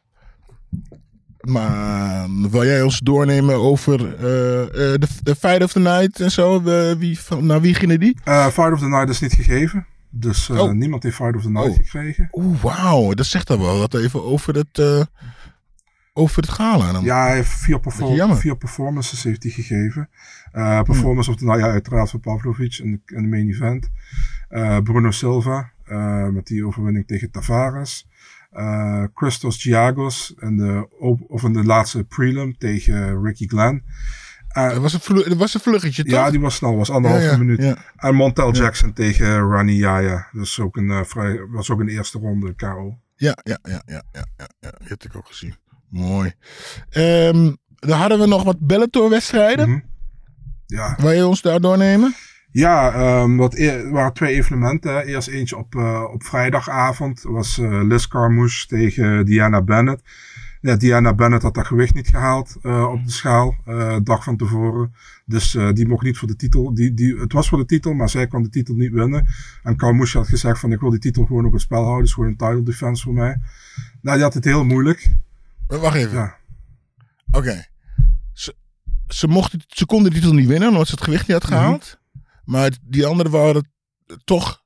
[1.42, 6.32] maar wil jij ons doornemen over eh, eh, de, de Fight of the Night en
[6.32, 6.62] zo?
[6.98, 8.18] Wie, van, naar wie gingen die?
[8.24, 9.86] Eh, Fight of the Night is niet gegeven.
[10.10, 10.72] Dus Oh.
[10.72, 11.76] niemand heeft Fight of the Night Oh.
[11.76, 12.28] gekregen.
[12.32, 13.13] Oeh, wauw.
[13.13, 15.08] Dat zegt dan wel wat even over het...
[16.18, 16.92] over het gala.
[16.92, 17.04] Dan.
[17.04, 20.10] Ja, hij heeft vier, perform- performances heeft hij gegeven.
[20.52, 23.90] Eh, performance of de, nou ja, uiteraard van Pavlovic in de, in de main event.
[24.50, 28.08] Eh, Bruno Silva, eh, met die overwinning tegen Tavares.
[29.14, 30.88] Christos Giagos in de,
[31.28, 33.84] of in de laatste prelim tegen Ricky Glenn.
[34.48, 36.12] Het was een, was een vluggetje, toch?
[36.14, 37.62] ja, die was snel, was anderhalve Ja, ja, minuut.
[37.64, 37.78] ja.
[37.96, 40.28] En Montel Jackson tegen Rani Yaya.
[40.32, 42.98] Dus ook een, vrij, was ook een eerste ronde KO.
[43.16, 44.70] Ja, ja, ja, ja, ja, ja, ja.
[44.80, 45.56] Die heb ik ook gezien.
[45.89, 46.34] Mooi.
[46.89, 49.69] Ehm, dan hadden we nog wat Bellator-wedstrijden.
[49.69, 49.80] Mhm.
[50.65, 52.15] Ja, Wil je ons daar doornemen?
[52.52, 55.06] Ja, ehm dat e- er waren twee evenementen.
[55.06, 57.21] Eerst eentje op, eh, op vrijdagavond.
[57.23, 60.02] Dat was eh Liz Carmouche tegen Diana Bennett.
[60.62, 64.38] Ja, Diana Bennett had dat gewicht niet gehaald eh, op de schaal, eh dag van
[64.38, 64.93] tevoren.
[65.26, 66.73] Dus die mocht niet voor de titel.
[66.73, 69.28] Die, die, het was voor de titel, maar zij kon de titel niet winnen.
[69.63, 72.00] En Carmouche had gezegd van ik wil die titel gewoon op het spel houden.
[72.00, 73.38] Het is gewoon een title defense voor mij.
[74.02, 75.10] Nou, die had het heel moeilijk.
[75.68, 76.18] Wacht even.
[76.18, 76.38] Ja.
[77.32, 77.66] Oké.
[78.34, 78.56] Ze,
[79.08, 82.00] ze, mochten, ze konden die titel niet winnen, omdat ze het gewicht niet had gehaald.
[82.46, 83.72] Maar die anderen waren
[84.24, 84.64] toch...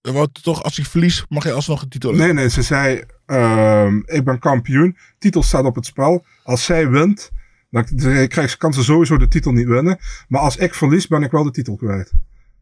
[0.00, 3.96] wou toch, als ik verlies, mag je alsnog de titel Nee, nee, ze zei: ehm,
[4.04, 4.96] Ik ben kampioen.
[5.18, 6.24] Titel staat op het spel.
[6.42, 7.30] Als zij wint,
[7.70, 7.84] dan
[8.28, 9.98] krijgt, kan ze sowieso de titel niet winnen.
[10.28, 12.12] Maar als ik verlies, ben ik wel de titel kwijt.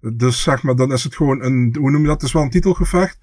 [0.00, 1.76] Dus zeg maar, dan is het gewoon een.
[1.78, 2.16] Hoe noem je dat?
[2.16, 3.18] Het is wel een titelgevecht.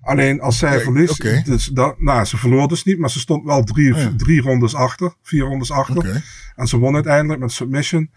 [0.00, 1.44] Alleen als zij verliest.
[1.44, 4.12] Dus dat, nou, ze verloor dus niet, maar ze stond wel drie, Oh ja.
[4.16, 5.14] drie rondes achter.
[5.22, 6.24] Vier rondes achter.
[6.56, 8.10] En ze won uiteindelijk met submission.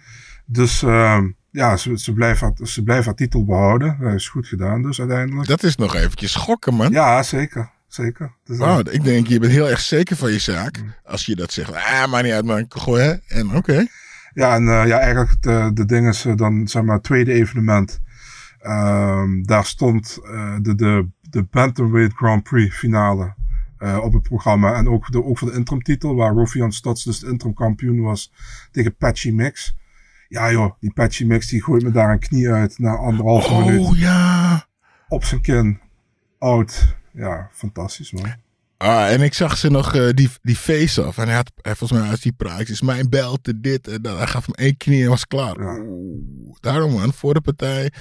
[0.45, 3.97] Dus ehm, ja, ze, ze, blijft haar, ze blijft haar titel behouden.
[3.99, 5.47] Dat is goed gedaan, dus uiteindelijk.
[5.47, 6.91] Dat is nog eventjes schokken, man.
[6.91, 7.71] Ja, zeker.
[7.87, 8.31] Zeker.
[8.43, 10.81] Dus, eh, ik denk, je bent heel erg zeker van je zaak.
[10.81, 10.93] Mm.
[11.03, 11.73] Als je dat zegt.
[11.73, 12.65] Ah, maar niet uit, man.
[12.69, 13.13] Gooi, hè?
[13.27, 13.85] En oké.
[14.33, 17.33] Ja, en eh, ja, eigenlijk de, de ding is eh, dan, zeg maar, het tweede
[17.33, 18.01] evenement.
[18.59, 23.33] Ehm, daar stond eh, de, de, de Bantamweight Grand Prix finale
[23.77, 24.73] eh, op het programma.
[24.73, 28.33] En ook, de, ook voor de interimtitel, waar Rofian Stotts dus de interim kampioen was
[28.71, 29.77] tegen Patchy Mix.
[30.27, 33.85] Ja joh, die Patchy Mix die gooit me daar een knie uit na anderhalve minuut.
[33.85, 34.65] Oh ja.
[35.07, 35.79] Op zijn kin.
[36.39, 36.95] Oud.
[37.11, 38.42] Ja, fantastisch man.
[38.83, 41.17] Ah, en ik zag ze nog eh, die, die face-off.
[41.17, 44.17] En hij had, hij, volgens mij, als die praat, is mijn belt, dit en dat.
[44.17, 45.55] Hij gaf hem één knie en was klaar.
[45.59, 47.91] Oeh, daarom, man, voor de partij.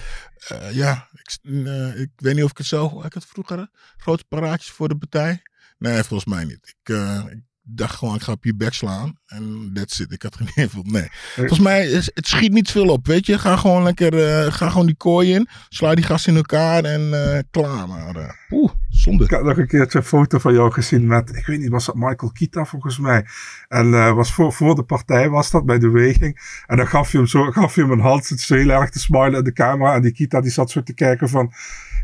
[0.49, 2.88] eh, ja, ik, eh, ik weet niet of ik het zo.
[2.88, 3.68] Had ik het vroeger?
[3.97, 5.42] Grote paraatjes voor de partij?
[5.79, 6.75] Nee, volgens mij niet.
[6.83, 6.97] Ik,
[7.31, 9.14] ik dacht gewoon, ik ga op je bek slaan.
[9.27, 10.12] En that's it.
[10.12, 10.90] Ik had geen invloed.
[10.90, 11.09] Nee.
[11.35, 13.07] Volgens mij, is, het schiet niet veel op.
[13.07, 14.12] Weet je, ga gewoon lekker,
[14.53, 15.49] ga gewoon die kooi in.
[15.68, 17.11] Sla die gas in elkaar en
[17.51, 17.88] klaar.
[17.88, 18.71] Maar, eh, oeh,
[19.03, 19.25] zonde.
[19.25, 21.87] Ik had nog een keertje een foto van jou gezien met, ik weet niet, was
[21.87, 23.25] dat Michael Kita volgens mij.
[23.69, 26.62] En eh, was voor, voor de partij was dat, bij de weging.
[26.67, 28.91] En dan gaf je hem zo, gaf je hem een hand, zit zo heel erg
[28.91, 29.95] te smilen in de camera.
[29.95, 31.53] En die Kita die zat zo te kijken van,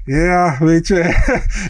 [0.05, 0.99] ja, weet je,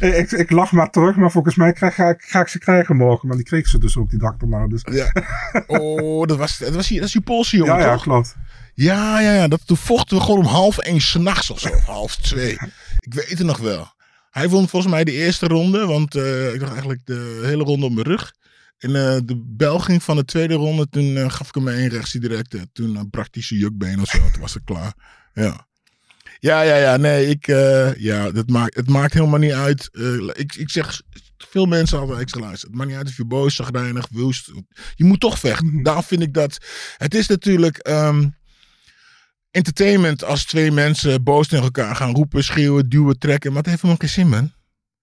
[0.21, 2.97] ik, ik lach maar terug, maar volgens mij krijg, ga, ik, ga ik ze krijgen
[2.97, 3.29] morgen.
[3.29, 4.67] Maar die kreeg ze dus ook die dag erna.
[4.67, 4.83] Dus.
[4.91, 5.12] Ja.
[5.67, 8.03] Oh, dat was, dat was, die- dat is die Poolse jongen, Ja, ja, toch?
[8.03, 8.37] klopt.
[8.75, 9.49] Ja, ja, ja.
[9.49, 11.69] Dat, toen vochten we gewoon om half één s'nachts of zo.
[11.69, 12.53] Of half twee.
[12.99, 13.97] Ik weet het nog wel.
[14.31, 15.87] Hij won volgens mij de eerste ronde.
[15.87, 18.33] Want eh, ik dacht eigenlijk de hele ronde op mijn rug.
[18.79, 20.88] En eh, de bel ging van de tweede ronde.
[20.88, 22.57] Toen eh, gaf ik hem één rechtsie direct.
[22.73, 24.19] toen uh, hij zijn jukbeen of zo.
[24.33, 24.95] Toen was het klaar.
[25.35, 25.67] Ja.
[26.41, 26.97] Ja, ja, ja.
[26.97, 27.47] Nee, ik,
[27.99, 29.91] ja, dat maakt, het maakt helemaal niet uit.
[30.33, 31.03] Ik, ik zeg,
[31.38, 32.71] veel mensen hadden extra luisteren.
[32.71, 34.51] Het maakt niet uit of je boos, zagrijnig, woest.
[34.95, 35.83] Je moet toch vechten.
[35.83, 36.59] Daarom vind ik dat.
[36.97, 38.29] Het is natuurlijk ehm,
[39.51, 43.53] entertainment als twee mensen boos tegen elkaar gaan roepen, schreeuwen, duwen, trekken.
[43.53, 44.53] Maar het heeft helemaal geen zin, man.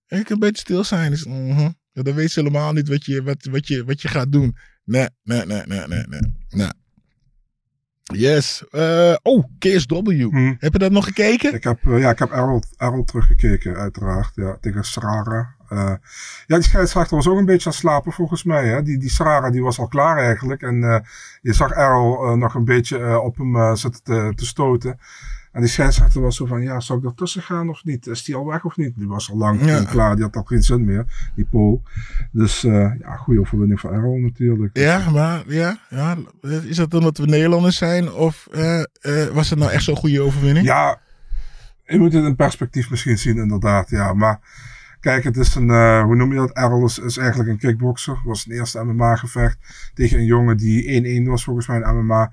[0.08, 1.12] Ik kan een beetje stil zijn.
[1.12, 1.70] Dus, mhm.
[1.92, 4.58] Ja, dan weet ze helemaal niet wat je, wat, wat, je, wat je gaat doen.
[4.84, 6.22] Nee, nee, nee, nee, nee, nee.
[6.50, 6.70] nee.
[8.04, 8.64] Yes.
[8.70, 10.10] Eh, oh, KSW.
[10.10, 10.54] Hm.
[10.60, 11.54] Heb je dat nog gekeken?
[11.54, 14.32] Ik heb, eh, ja, ik heb Errol, Errol teruggekeken, uiteraard.
[14.36, 15.55] Ja, tegen Sarara.
[15.76, 15.94] Eh,
[16.48, 18.68] ja, die scheidsrechter was ook een beetje aan het slapen volgens mij.
[18.68, 18.84] Hè?
[18.84, 20.62] Die, die Sarara die was al klaar eigenlijk.
[20.62, 21.00] En eh,
[21.42, 25.00] je zag Errol eh, nog een beetje op hem zitten te, te stoten.
[25.52, 28.08] En die scheidsrechter was zo van, ja, zal ik ertussen gaan of niet?
[28.08, 28.94] Is die al weg of niet?
[28.98, 29.84] Die was al lang Ja.
[29.84, 31.82] klaar, die had al geen zin meer, die Pool.
[32.32, 34.78] Dus ja, goede overwinning voor Errol natuurlijk.
[34.78, 36.18] Ja, maar ja, ja.
[36.42, 38.12] Is dat omdat we Nederlanders zijn?
[38.14, 38.48] Of
[39.34, 40.66] was het nou echt zo'n goede overwinning?
[40.66, 41.00] Ja,
[41.86, 43.90] je moet het in perspectief misschien zien, inderdaad.
[43.90, 44.40] Ja, maar
[45.06, 46.52] kijk, het is een, eh, hoe noem je dat?
[46.52, 48.22] Errol is, is eigenlijk een kickboxer.
[48.24, 49.58] Was een eerste MMA-gevecht
[49.94, 50.84] tegen een jongen die
[51.24, 52.32] 1-1 was, volgens mij in MMA.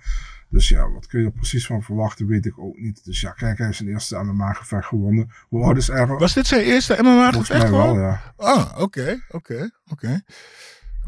[0.49, 3.05] Dus ja, wat kun je er precies van verwachten, weet ik ook niet.
[3.05, 5.31] Dus ja, kijk, hij heeft zijn eerste MMA-gevecht gewonnen.
[5.49, 6.19] Hoe oud is Errol?
[6.19, 8.35] Was dit zijn eerste MMA Volgens mij wel, ja.
[8.37, 10.21] Ah, oké, oké, oké.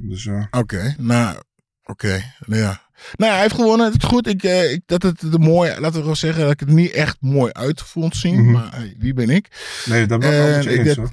[0.00, 0.48] Dus ja.
[0.50, 1.36] Oké, nou,
[1.84, 2.83] oké, nou ja.
[3.16, 3.86] Nou ja, hij heeft gewonnen.
[3.92, 4.26] Het is goed.
[4.26, 6.90] Ik, eh, ik, dat het er mooi, laten we gewoon zeggen, dat ik het niet
[6.90, 8.42] echt mooi uit vond zien.
[8.42, 8.52] Mhm.
[8.52, 9.48] Maar hey, wie ben ik?
[9.84, 10.98] Nee, dat ben ik wel ik eens.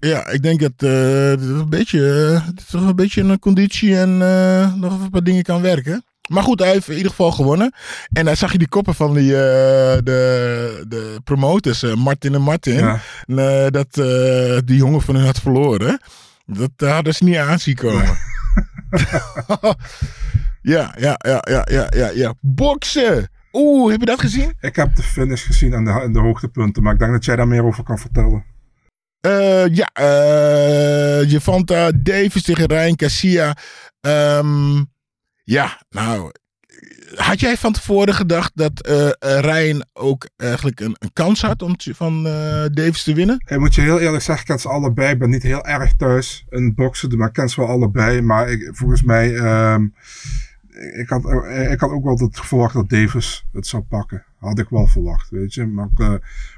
[0.00, 4.18] Ja, ik denk dat eh, dit een beetje, eh, toch een beetje een conditie en
[4.78, 6.04] nog een paar dingen kan werken.
[6.28, 7.74] Maar goed, hij heeft in ieder geval gewonnen.
[8.12, 12.98] En dan zag je die koppen van die, de, de promoters, Martin en Martin.
[13.26, 13.70] Ja.
[13.70, 13.94] dat
[14.64, 16.00] die jongen van hun had verloren.
[16.46, 18.18] Dat hadden ze niet aan zien komen.
[18.90, 19.58] ja,
[20.62, 22.34] ja, ja, ja, ja, ja, ja.
[22.40, 23.28] Boksen!
[23.52, 24.52] Oeh, heb je dat gezien?
[24.60, 27.48] Ik heb de finish gezien en de, de hoogtepunten, maar ik denk dat jij daar
[27.48, 28.44] meer over kan vertellen.
[29.20, 33.56] Eh, ja, eh Javanta Davis tegen Ryan Garcia.
[34.00, 34.84] Ehm,
[35.44, 36.30] ja, nou.
[37.14, 39.08] Had jij van tevoren gedacht dat eh
[39.40, 42.22] Ryan ook eigenlijk een, een kans had om te- van
[42.72, 43.42] Davis te winnen?
[43.46, 45.12] Ik moet je heel eerlijk zeggen, ik ken ze allebei.
[45.12, 48.20] Ik ben niet heel erg thuis in boksen, maar ik ken ze wel allebei.
[48.20, 49.86] Maar ik, volgens mij, ehm,
[50.80, 54.24] ik, had, eh, ik had ook wel dat verwacht dat Davis het zou pakken.
[54.38, 55.66] Had ik wel verwacht, weet je.
[55.66, 56.14] Maar eh,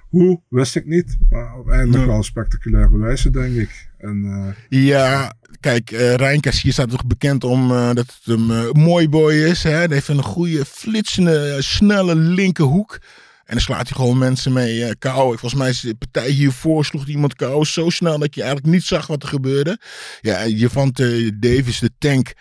[0.09, 1.17] hoe, wist ik niet.
[1.31, 3.89] Maar uiteindelijk wel een spectaculaire wijze, denk ik.
[3.99, 9.09] En, eh, Ja, kijk, eh Ryan Garcia staat toch bekend om dat het een mooi
[9.09, 9.63] boy is.
[9.63, 9.71] Hè?
[9.71, 12.99] Hij heeft een goede, flitsende, snelle linkerhoek.
[13.45, 15.29] En dan slaat hij gewoon mensen mee eh KO.
[15.29, 18.85] Volgens mij is de partij hiervoor sloeg iemand KO zo snel dat je eigenlijk niet
[18.85, 19.79] zag wat er gebeurde.
[20.21, 22.35] Ja, Javante Davis, de tank.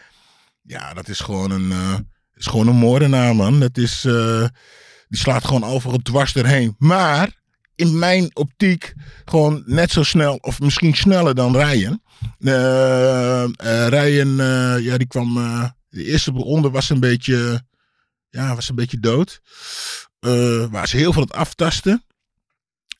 [0.63, 1.95] Ja, dat is gewoon een, eh,
[2.33, 3.59] is gewoon een moordenaar, man.
[3.59, 4.47] Dat is, eh,
[5.07, 6.75] die slaat gewoon overal dwars erheen.
[6.77, 7.39] Maar
[7.75, 8.93] in mijn optiek
[9.25, 12.01] gewoon net zo snel, of misschien sneller dan Ryan.
[12.39, 14.35] Eh, Ryan,
[14.81, 15.33] ja, die kwam.
[15.89, 17.61] de eerste ronde was een beetje.
[18.29, 19.41] Ja, was een beetje dood.
[20.69, 22.03] Waar ze heel veel het aftasten.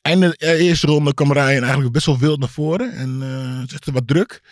[0.02, 2.92] En de eerste ronde kwam Ryan eigenlijk best wel wild naar voren.
[2.92, 4.42] En eh zette wat druk.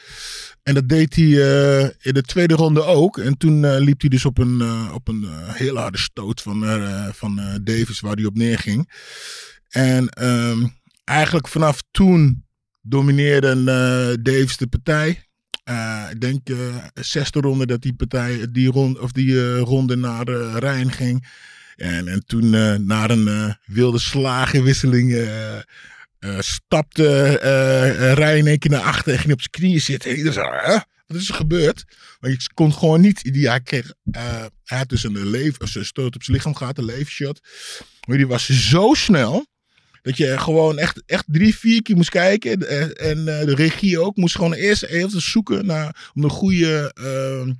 [0.62, 3.18] En dat deed hij eh, in de tweede ronde ook.
[3.18, 6.64] En toen eh, liep hij dus op een, eh, op een hele harde stoot van,
[7.12, 8.92] van Davis, waar hij op neerging.
[9.68, 10.66] En ehm,
[11.04, 12.44] eigenlijk vanaf toen
[12.80, 13.54] domineerde
[14.22, 15.24] Davis de partij.
[16.10, 16.48] Ik denk
[16.94, 21.26] zesde ronde dat die partij, die, rond, of die ronde naar Rijn ging.
[21.80, 25.28] En, en toen eh, na een wilde slagenwisseling
[26.20, 30.10] eh, stapte eh Rijn in één keer naar achter en ging op zijn knieën zitten.
[30.10, 30.84] En iedereen?
[31.10, 31.84] Wat is er gebeurd?
[32.20, 33.30] Want je kon gewoon niet.
[33.32, 36.84] Hij, kreeg, eh, hij had dus een, leef, een stoot op zijn lichaam gehad, een
[36.84, 37.40] levenshot.
[38.08, 39.46] Maar die was zo snel.
[40.02, 42.68] Dat je gewoon echt, echt drie, vier keer moest kijken.
[42.96, 44.16] En eh, de regie ook.
[44.16, 47.52] Moest gewoon eerst even zoeken naar, om een goede, eh,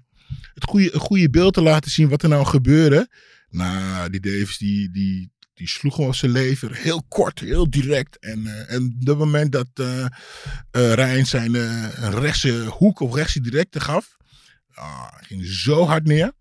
[0.55, 3.09] het goede, goede beeld te laten zien wat er nou gebeurde.
[3.49, 6.77] Nou, die Davis die, die, die sloeg op zijn lever.
[6.77, 8.19] Heel kort, heel direct.
[8.19, 10.07] En, eh, en op dat moment dat eh,
[10.71, 11.53] Rijn zijn
[11.97, 14.17] rechtse hoek of rechtse directe gaf.
[14.75, 16.33] ah, ging zo hard neer.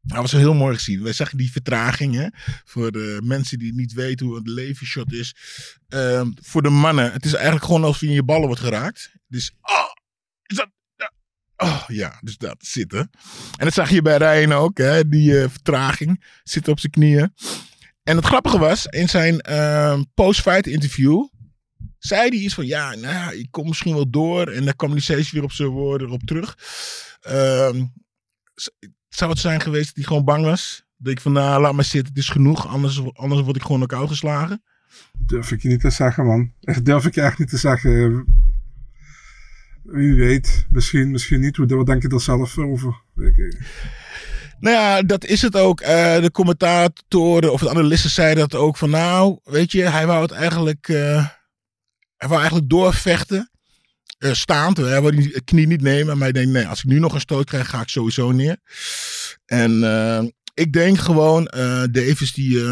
[0.00, 1.02] Dat was heel mooi gezien.
[1.02, 2.14] Wij zagen die vertraging.
[2.14, 2.26] Hè?
[2.64, 5.34] Voor de mensen die niet weten hoe een levershot is.
[5.88, 7.12] Ehm, voor de mannen.
[7.12, 9.10] Het is eigenlijk gewoon alsof je in je ballen wordt geraakt.
[9.28, 9.52] Dus.
[9.60, 9.92] Oh,
[10.42, 10.68] is dat.
[10.96, 11.84] ja.
[11.86, 13.10] Ja, dus dat zitten.
[13.56, 14.78] En dat zag je bij Ryan ook.
[14.78, 15.08] Hè?
[15.08, 16.24] Die vertraging.
[16.44, 17.32] Zitten op zijn knieën.
[18.06, 18.86] En het grappige was.
[18.86, 21.24] In zijn ehm, post-fight interview.
[21.98, 22.66] Zei hij iets van.
[22.66, 24.48] Ja, nou ik kom misschien wel door.
[24.48, 26.58] En dan kwam hij steeds weer op zijn woorden erop terug.
[27.20, 27.84] Ehm,
[29.08, 30.84] zou het zijn geweest dat hij gewoon bang was?
[30.96, 32.66] Dat ik van, nou, laat maar zitten, het is genoeg.
[32.68, 34.62] Anders, anders word ik gewoon ook uitgeslagen.
[35.18, 36.52] durf ik je niet te zeggen, man.
[36.60, 38.24] Echt, durf ik je echt niet te zeggen.
[39.82, 41.56] Wie weet, misschien, misschien niet.
[41.56, 43.02] Hoe- Wat denk je zelf over?
[44.60, 45.80] Nou ja, dat is het ook.
[45.80, 50.22] Eh, de commentatoren of de analisten zeiden dat ook van, nou, weet je, hij wou
[50.22, 51.26] het eigenlijk, eh,
[52.16, 53.50] hij wou eigenlijk doorvechten.
[54.18, 56.18] eh, staand, hij wou die knie niet nemen.
[56.18, 58.56] Maar hij denkt, nee, als ik nu nog een stoot krijg, ga ik sowieso neer.
[59.46, 61.44] En ik denk gewoon,
[61.90, 62.62] Davis die,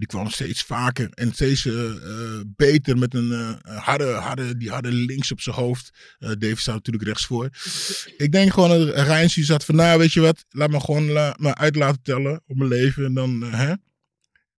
[0.00, 4.70] die kwam steeds vaker en steeds eh, eh, beter met een eh, harde, harde, die
[4.70, 5.90] harde links op zijn hoofd.
[6.18, 7.48] Eh, Davis staat natuurlijk rechts voor.
[8.16, 11.10] Ik denk gewoon dat Rijns die zat van, nou weet je wat, laat me gewoon
[11.10, 13.04] la, me uit laten tellen op mijn leven.
[13.04, 13.74] En dan, hè,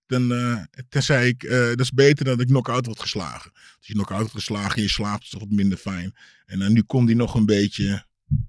[0.07, 3.51] dan eh, tenzij ik, eh, dat is beter dan dat ik knock-out word geslagen.
[3.55, 6.15] Als je knock-out wordt geslagen en je slaapt, is toch wat minder fijn.
[6.47, 8.05] En dan nu kon hij nog een beetje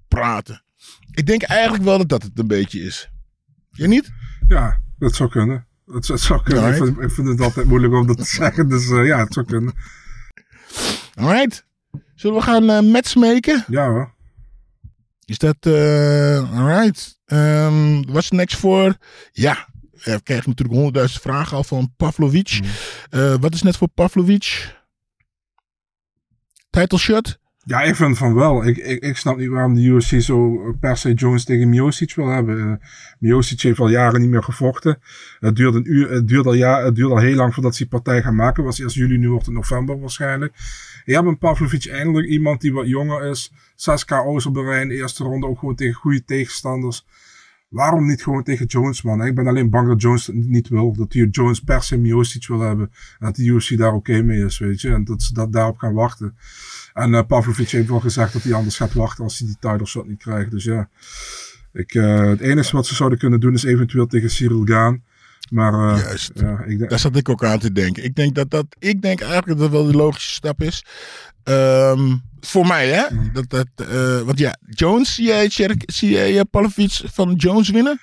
[0.07, 0.63] praten.
[1.11, 3.09] Ik denk eigenlijk wel dat dat het een beetje is.
[3.71, 4.11] Je niet?
[4.47, 5.67] Ja, dat zou kunnen.
[5.93, 6.69] Het, zou- het zou kunnen.
[6.69, 8.69] Ik, vind, ik vind het altijd moeilijk om dat te zeggen.
[8.69, 9.73] Dus eh, ja, het zou kunnen.
[11.15, 11.65] Alright.
[12.15, 13.65] Zullen we gaan eh matchmaken?
[13.67, 14.13] Ja hoor.
[15.25, 17.19] Is dat, eh alright.
[17.25, 18.97] Ehm what's next voor?
[19.31, 22.59] Ja, we krijgen natuurlijk honderdduizend vragen al van Pavlovic.
[23.09, 24.75] Eh, wat is net voor Pavlovic?
[26.69, 27.39] Title shot?
[27.65, 28.65] Ja, ik vind van wel.
[28.65, 32.27] Ik, ik, ik snap niet waarom de UFC zo per se Jones tegen Miocic wil
[32.27, 32.79] hebben.
[33.19, 34.99] Uh, heeft al jaren niet meer gevochten.
[35.39, 37.77] Het duurt, een uur, het duurt, al, ja, het duurt al heel lang voordat ze
[37.77, 38.63] die partij gaan maken.
[38.63, 40.53] Was eerst juli, nu wordt het november waarschijnlijk.
[41.05, 43.51] Je hebt een Pavlovic eindelijk iemand die wat jonger is.
[43.75, 44.45] 6 KO's
[44.87, 45.47] eerste ronde.
[45.47, 47.05] Ook gewoon tegen goede tegenstanders.
[47.69, 49.25] Waarom niet gewoon tegen Jones, man?
[49.25, 50.93] Ik ben alleen bang dat Jones niet wil.
[50.93, 52.91] Dat hij Jones per se Miocic wil hebben.
[53.19, 54.89] En dat de UFC daar oké mee is, weet je.
[54.89, 56.35] En dat ze dat daarop gaan wachten.
[56.93, 59.85] En uh, Pavlovic heeft wel gezegd dat hij anders gaat wachten als hij die title
[59.85, 60.51] shot niet krijgt.
[60.51, 60.89] Dus ja,
[61.73, 65.03] ik, uh, het enige wat ze zouden kunnen doen is eventueel tegen Cyril gaan.
[65.49, 66.31] Maar uh, Juist.
[66.33, 68.03] ja, ik Daar zat ik ook aan te denken.
[68.03, 70.85] Ik denk dat dat, ik denk eigenlijk dat dat wel de logische stap is.
[71.43, 73.15] Ehm, voor mij, hè?
[73.15, 73.33] Mhm.
[73.33, 75.49] Dat, dat, eh, want ja, Jones, zie jij,
[75.85, 77.99] zie jij eh, Pavlovic van Jones winnen?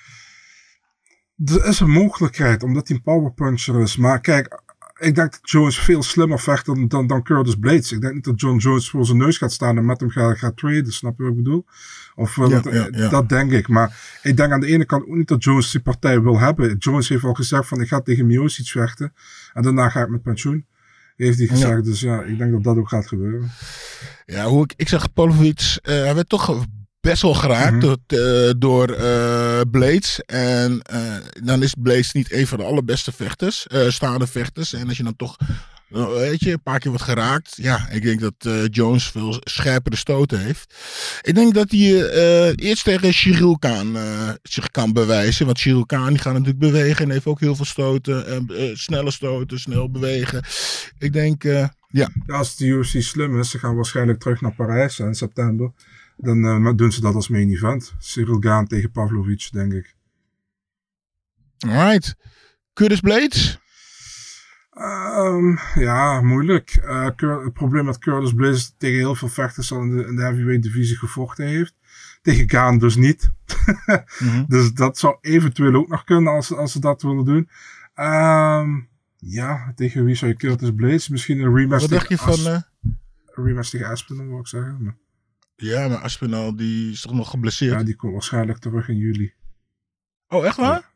[1.45, 3.97] er is een mogelijkheid, omdat hij een powerpuncher is.
[3.97, 4.61] Maar kijk,
[5.01, 7.91] ik denk dat Jones veel slimmer vecht dan, dan, dan Curtis Blades.
[7.91, 10.37] Ik denk niet dat John Jones voor zijn neus gaat staan en met hem gaat,
[10.37, 10.93] gaat traden.
[10.93, 11.65] Snap je wat ik bedoel?
[12.15, 13.09] Of, eh, Ja, dat, ja, ja.
[13.09, 13.67] dat denk ik.
[13.67, 16.77] Maar ik denk aan de ene kant ook niet dat Jones die partij wil hebben.
[16.77, 19.13] Jones heeft al gezegd van ik ga tegen Miocic vechten.
[19.53, 20.65] En daarna ga ik met pensioen.
[21.15, 21.83] Heeft hij gezegd.
[21.83, 23.51] Dus ja, ik denk dat dat ook gaat gebeuren.
[24.25, 26.65] Ja, hoe ik, ik zag Pavlovic, eh, hij werd toch
[27.01, 27.79] best wel geraakt Mhm.
[27.79, 30.19] door, eh, door eh, Blades.
[30.25, 31.01] En eh,
[31.43, 34.73] dan is Blades niet een van de allerbeste vechters, eh, staande vechters.
[34.73, 35.37] En als je dan toch,
[35.89, 37.53] weet je, een paar keer wordt geraakt.
[37.55, 40.73] Ja, ik denk dat eh, Jones veel scherpere stoten heeft.
[41.21, 45.45] Ik denk dat hij eh, eerst tegen Cyril Kaan eh, zich kan bewijzen.
[45.45, 48.27] Want Cyril Kaan die gaat natuurlijk bewegen en heeft ook heel veel stoten.
[48.27, 50.43] en snelle stoten, snel bewegen.
[50.97, 54.55] Ik denk, eh, ja, Ja, als de UFC slim is, ze gaan waarschijnlijk terug naar
[54.55, 55.71] Parijs in september.
[56.21, 57.93] Dan eh, doen ze dat als main event.
[57.99, 59.95] Cyril Gaan tegen Pavlovic, denk ik.
[61.59, 62.15] alright.
[62.73, 63.59] Curtis Blades?
[64.71, 66.69] Ehm, ja, moeilijk.
[66.69, 69.95] Eh, het probleem met Curtis Blades is dat hij tegen heel veel vechters al in
[69.97, 71.73] de, in de heavyweight divisie gevochten heeft.
[72.21, 73.29] Tegen Gaan dus niet.
[74.19, 74.43] Mhm.
[74.47, 77.49] Dus dat zou eventueel ook nog kunnen als, als ze dat willen doen.
[77.93, 78.79] Ehm,
[79.17, 81.09] ja, tegen wie zou je Curtis Blades?
[81.09, 82.29] Misschien een rematch Wat dacht je van...
[82.29, 82.61] As- eh,
[83.25, 84.77] een rematch tegen Aspinall, wil ik zeggen.
[84.83, 84.95] Maar,
[85.61, 87.71] ja, maar Aspinall die is toch nog geblesseerd?
[87.79, 89.33] ja, die komt waarschijnlijk terug in juli.
[90.27, 90.89] Oh, echt waar?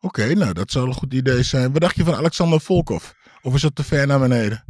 [0.00, 1.72] Oké, nou dat zou een goed idee zijn.
[1.72, 3.10] Wat dacht je van Alexander Volkov?
[3.42, 4.64] Of is dat te ver naar beneden?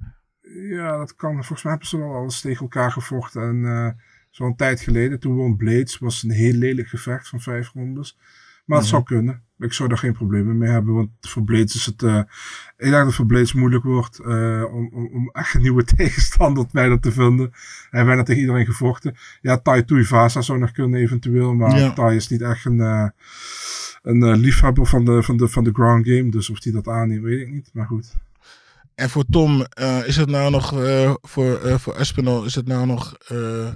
[0.70, 1.32] Ja, dat kan.
[1.32, 3.42] Volgens mij hebben ze wel alles tegen elkaar gevochten.
[3.42, 7.72] En eh, zo'n tijd geleden, toen won Blades, was een heel lelijk gevecht van vijf
[7.72, 8.18] rondes.
[8.66, 8.94] Maar het Mhm.
[8.96, 9.40] zou kunnen.
[9.58, 10.94] Ik zou daar geen problemen mee hebben.
[10.94, 12.02] Want voor Blades is het.
[12.02, 12.16] eh,
[12.76, 16.66] ik denk dat voor Blades moeilijk wordt eh, om, om, om echt een nieuwe tegenstander
[16.72, 17.50] bijna te vinden.
[17.90, 19.16] Hij bijna tegen iedereen gevochten.
[19.40, 21.54] Ja, Tai Tuivasa zou nog kunnen eventueel.
[21.54, 21.92] Maar Ja.
[21.92, 23.08] Tai is niet echt een, eh,
[24.02, 26.30] een liefhebber van de, van, de, van de ground game.
[26.30, 27.70] Dus of hij dat aanneemt, weet ik niet.
[27.72, 28.14] Maar goed.
[28.94, 29.66] En voor Tom,
[30.06, 30.68] is het nou nog,
[31.22, 33.16] voor, voor Aspinall, is het nou nog,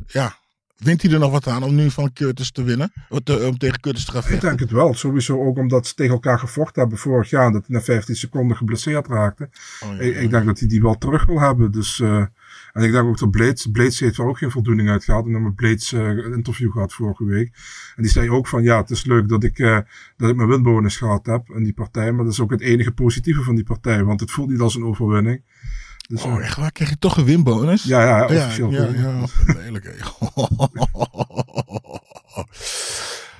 [0.07, 0.37] ja,
[0.81, 2.93] wint hij er nog wat aan om nu van Curtis te winnen?
[3.09, 4.49] Om, te- om tegen Curtis te gaan Ik vechten?
[4.49, 4.95] denk het wel.
[4.95, 7.53] Sowieso ook omdat ze tegen elkaar gevochten hebben vorig jaar.
[7.53, 9.49] Dat hij na 15 seconden geblesseerd raakte.
[9.85, 10.21] Oh, ja, Ik, ja.
[10.21, 11.71] ik denk dat hij die wel terug wil hebben.
[11.73, 12.17] Dus, eh,
[12.73, 15.27] en ik denk ook dat Blades, Blades heeft er ook geen voldoening uit gehad.
[15.27, 17.53] En dan met Blades eh, een interview gehad vorige week.
[17.97, 19.79] En die zei ook van ja, het is leuk dat ik, eh,
[20.17, 22.13] dat ik mijn winbonus gehad heb in die partij.
[22.13, 24.05] Maar dat is ook het enige positieve van die partij.
[24.05, 25.43] Want het voelt niet als een overwinning.
[26.11, 26.73] Dus, Oh, eh, echt waar?
[26.73, 27.83] Krijg je toch een winbonus?
[27.85, 28.71] ja, ja, ja, officieel.
[28.71, 29.25] ja, ja.
[29.47, 29.93] Lelijk, hè.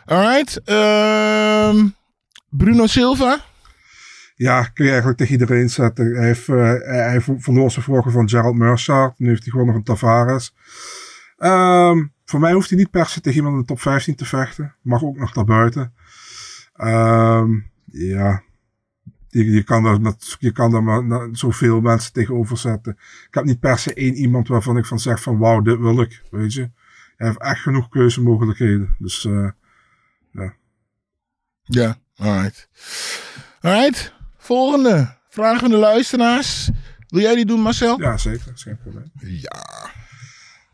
[0.15, 0.61] Alright.
[0.65, 1.87] ehm,
[2.49, 3.41] Bruno Silva?
[4.35, 6.17] Ja, kun je eigenlijk tegen iedereen zetten.
[6.17, 9.15] Hij, heeft, eh, hij verloor zijn vorige van Gerald Mercer.
[9.17, 10.55] Nu heeft hij gewoon nog een Tavares.
[11.39, 14.25] Ehm, voor mij hoeft hij niet per se tegen iemand in de top 15 te
[14.25, 14.75] vechten.
[14.83, 15.95] Mag ook nog naar buiten.
[16.77, 17.51] Ehm,
[17.85, 18.43] ja.
[19.31, 22.93] Je, je kan daar, met, je kan daar maar zoveel mensen tegenover zetten.
[23.29, 26.01] Ik heb niet per se één iemand waarvan ik van zeg van wauw, dit wil
[26.01, 26.23] ik.
[26.31, 26.71] Weet je.
[27.17, 28.95] Hij heeft echt genoeg keuzemogelijkheden.
[28.99, 29.49] Dus eh,
[31.63, 32.69] Ja, alright.
[33.61, 34.15] Alright.
[34.39, 35.17] Volgende.
[35.29, 36.71] Vragen van de luisteraars.
[37.09, 38.01] Wil jij die doen, Marcel?
[38.01, 38.45] ja, zeker.
[38.45, 39.11] Dat is geen probleem.
[39.15, 39.91] Ja.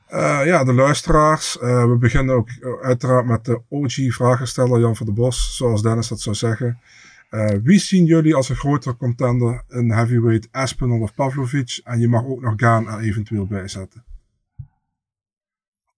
[0.07, 1.59] Eh, ja, de luisteraars.
[1.59, 2.49] Eh, we beginnen ook
[2.83, 6.81] uiteraard met de OG-vragensteller Jan van der Bos, zoals Dennis dat zou zeggen.
[7.29, 11.81] Eh, wie zien jullie als een grotere contender in heavyweight, Aspinall of Pavlovic?
[11.85, 14.05] En je mag ook nog Gaan er eventueel bij zetten.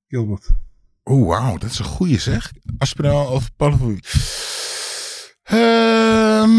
[0.09, 0.51] Gilbert.
[1.03, 1.59] Oh, wauw.
[1.59, 2.53] Dat is een goeie zeg.
[2.79, 4.13] Aspinall of Pavlovic.
[5.43, 6.51] Ehm,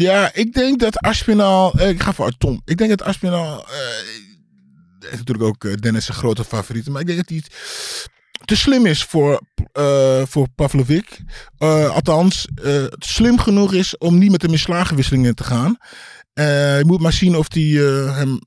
[0.00, 1.70] ja, ik denk dat Aspinall...
[1.70, 2.62] eh, ik ga voor Tom.
[2.64, 3.58] Ik denk dat Aspinall...
[3.58, 4.30] eh
[5.10, 6.88] is natuurlijk ook Dennis' grote favoriet.
[6.88, 7.42] Maar ik denk dat hij
[8.44, 9.40] te slim is voor,
[9.72, 11.20] eh voor Pavlovic.
[11.58, 15.76] Eh, althans, eh, slim genoeg is om niet met hem in te gaan.
[16.34, 18.38] Je moet maar zien of hij hem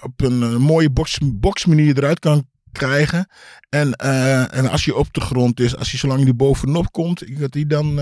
[0.00, 3.28] op een mooie box, boxmanier eruit kan krijgen.
[3.68, 3.92] En,
[4.50, 7.66] en als hij op de grond is, als hij zolang hij bovenop komt, dat hij
[7.66, 8.00] dan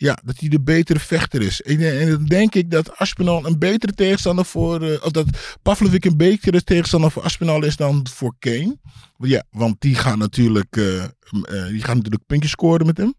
[0.00, 1.62] ja, dat hij de betere vechter is.
[1.62, 6.04] En, en dan denk ik dat Aspinall een betere tegenstander voor, eh, of dat Pavlovic
[6.04, 8.78] een betere tegenstander voor Aspinall is dan voor Kane.
[9.18, 11.10] Ja, want die gaan natuurlijk, eh, eh,
[11.68, 13.14] die gaan natuurlijk puntjes scoren met hem.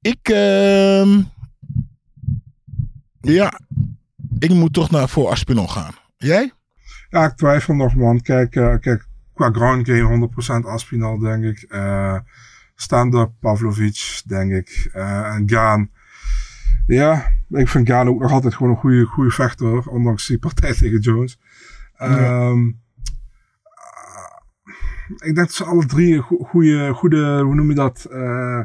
[0.00, 1.22] Ik, ehm,
[3.20, 3.60] ja,
[4.38, 5.94] ik moet toch naar voor Aspinall gaan.
[6.16, 6.52] Jij?
[7.08, 8.20] Ja, ik twijfel nog, man.
[8.20, 11.66] Kijk, eh, kijk qua ground game 100% Aspinall, denk ik.
[12.80, 14.88] Stand-up Pavlovic, denk ik.
[14.92, 15.90] Eh, en Gaan.
[16.86, 20.38] Ja, ik vind Gaan ook nog altijd gewoon een goede, goede vechter, hoor, ondanks die
[20.38, 21.38] partij tegen Jones.
[21.96, 22.52] Eh,
[25.06, 28.60] ik denk dat ze alle drie een go- goede, goede, hoe noem je dat, eh,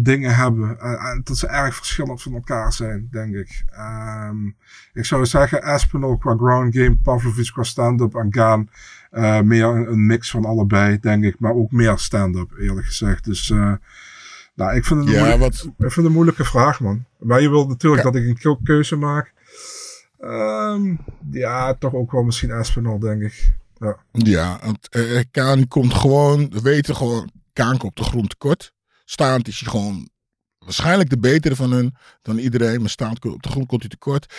[0.00, 0.80] dingen hebben.
[0.80, 3.64] Eh, en dat ze erg verschillend van elkaar zijn, denk ik.
[3.70, 4.46] Ehm,
[4.92, 8.70] ik zou zeggen Aspinall qua ground game, Pavlovic qua stand-up en Gaan
[9.10, 11.40] eh, meer een, een mix van allebei, denk ik.
[11.40, 13.24] Maar ook meer stand-up, eerlijk gezegd.
[13.24, 13.72] Dus eh,
[14.54, 17.04] nou, ik vind, het een Ja, wat, ik vind het een moeilijke vraag, man.
[17.18, 19.32] Maar je wilt natuurlijk dat ik een keu- keuze maak.
[20.20, 20.94] Ehm,
[21.30, 23.56] ja, toch ook wel misschien Aspinall, denk ik.
[23.78, 23.96] Ja.
[24.12, 28.72] Ja, want eh, Kaan komt gewoon, we weten gewoon, Kaan komt op de grond tekort.
[29.10, 30.08] Staand is hij gewoon
[30.58, 32.80] waarschijnlijk de betere van hun dan iedereen.
[32.80, 34.34] Maar staand op de grond komt hij tekort.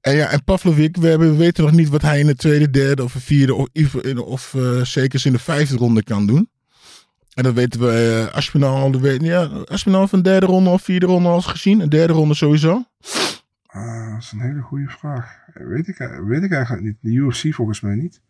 [0.00, 2.70] En ja, en Pavlovic, we, hebben, we weten nog niet wat hij in de tweede,
[2.70, 6.50] derde of de vierde of, of, of eh, zeker in de vijfde ronde kan doen.
[7.34, 11.06] En dat weten we, uh, Aspinall, de weet, ja, Aspinall van derde ronde of vierde
[11.06, 11.80] ronde al gezien.
[11.80, 12.84] Een derde ronde sowieso.
[13.66, 15.36] Ah, dat is een hele goede vraag.
[15.54, 15.96] Weet ik,
[16.26, 16.96] weet ik eigenlijk niet.
[17.00, 18.20] De UFC volgens mij niet.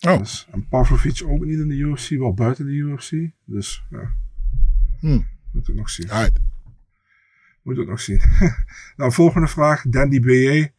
[0.00, 0.18] Oh.
[0.18, 3.10] Dus, en Pavlovic ook niet in de UFC, wel buiten de UFC.
[3.44, 4.14] Dus ja.
[5.00, 5.26] Hmm.
[5.52, 6.10] Moet het nog zien.
[6.10, 6.38] Alright.
[7.62, 8.20] Moet het nog zien.
[8.96, 9.82] nou, volgende vraag.
[9.88, 10.74] Dandy B.A.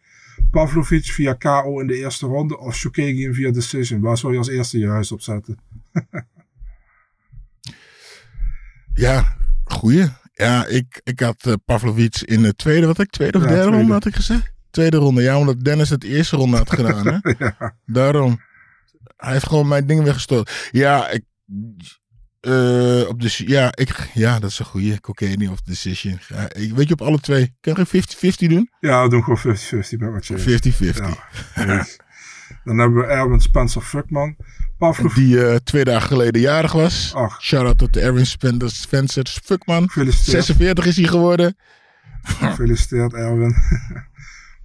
[0.51, 4.01] Pavlovic via KO in de eerste ronde of Shukagian via decision?
[4.01, 5.57] Waar zou je als eerste je huis op zetten?
[8.93, 10.07] Ja, goeie.
[10.33, 13.61] Ja, ik, ik had uh, Pavlovic in de tweede, wat ik, tweede of Ja, derde
[13.63, 13.79] tweede.
[13.79, 14.51] ronde had ik gezegd?
[14.69, 17.07] Tweede ronde, ja, omdat Dennis het eerste ronde had gedaan.
[17.07, 17.33] Hè?
[17.45, 17.75] ja.
[17.85, 18.41] Daarom.
[19.17, 20.47] Hij heeft gewoon mijn dingen weggestolen.
[20.71, 21.23] Ja, ik.
[22.47, 25.01] Eh, op de, ja, ik, ja, dat is een goede.
[25.01, 26.19] Cocaine of Decision.
[26.27, 27.55] Ja, ik, weet je, op alle twee.
[27.61, 28.69] Kan je 50-50 doen?
[28.75, 30.93] 50-50 Ja, we doen gewoon 50-50 met wat je
[31.55, 31.97] Ja, goed.
[32.63, 34.35] Dan hebben we Erwin Spencer Fuckman.
[34.77, 37.11] Pavlov, Die eh, twee dagen geleden jarig was.
[37.15, 37.41] Ach.
[37.41, 39.89] Shout-out tot Erwin Spencer Spencer Fuckman.
[39.89, 40.45] Gefeliciteerd.
[40.45, 41.57] 46 is hij geworden.
[42.23, 43.55] Gefeliciteerd, Erwin.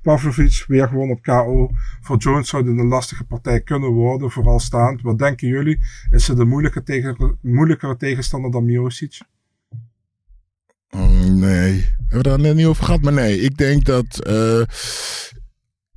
[0.02, 1.70] Pavlovic weer gewoon op KO.
[2.00, 5.02] Voor Jones zou dit een lastige partij kunnen worden, vooral staand.
[5.02, 5.78] Wat denken jullie?
[6.10, 9.18] Is het een moeilijke moeilijkere tegenstander dan Miocic?
[10.90, 13.40] Mm, Nee, we hebben het daar net niet over gehad, maar nee.
[13.40, 14.24] Ik denk dat.
[14.24, 14.62] eh,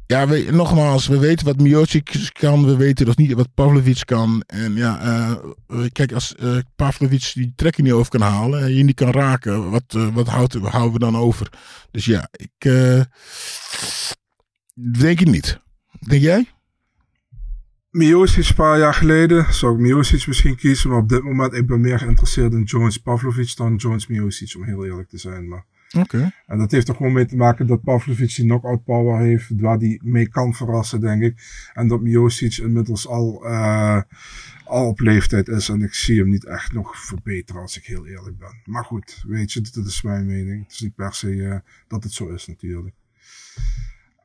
[0.08, 4.44] ja, we, nogmaals, we weten wat Miocic kan, we weten nog niet wat Pavlovic kan.
[4.46, 5.00] En ja,
[5.68, 9.12] eh, kijk, als eh Pavlovic die trekking niet over kan halen en je niet kan
[9.12, 11.50] raken, wat, eh, wat houdt, houden we dan over?
[11.92, 13.02] Dus ja, ik eh,
[15.00, 15.60] denk het niet.
[16.00, 16.50] Denk jij?
[17.90, 21.68] Miocic een paar jaar geleden zou ik Miocic misschien kiezen, maar op dit moment ik
[21.68, 25.48] ben meer geïnteresseerd in Jones Pavlovic dan Jones Miocic, om heel eerlijk te zijn.
[25.48, 25.66] Maar
[25.96, 26.32] Oké.
[26.46, 29.80] En dat heeft er gewoon mee te maken dat Pavlovic die knockout power heeft, waar
[29.80, 31.70] die mee kan verrassen, denk ik.
[31.74, 34.02] En dat Miocic inmiddels al, eh,
[34.66, 38.08] al op leeftijd is en ik zie hem niet echt nog verbeteren als ik heel
[38.08, 38.62] eerlijk ben.
[38.66, 40.64] Maar goed, weet je, dat is mijn mening.
[40.64, 42.96] Het is niet per se eh, dat het zo is natuurlijk.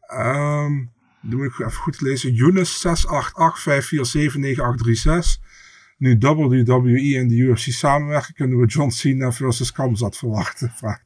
[0.07, 0.79] Ehm
[1.23, 2.33] dan moet ik even goed lezen.
[2.33, 2.91] Younes 68854798636.
[6.01, 10.71] Nu WWE en de UFC samenwerken, kunnen we John Cena versus Kamzat verwachten?
[10.77, 11.05] Vraagt.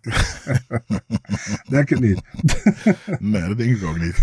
[1.70, 2.20] Denk het niet.
[3.18, 4.16] Nee, dat denk ik ook niet.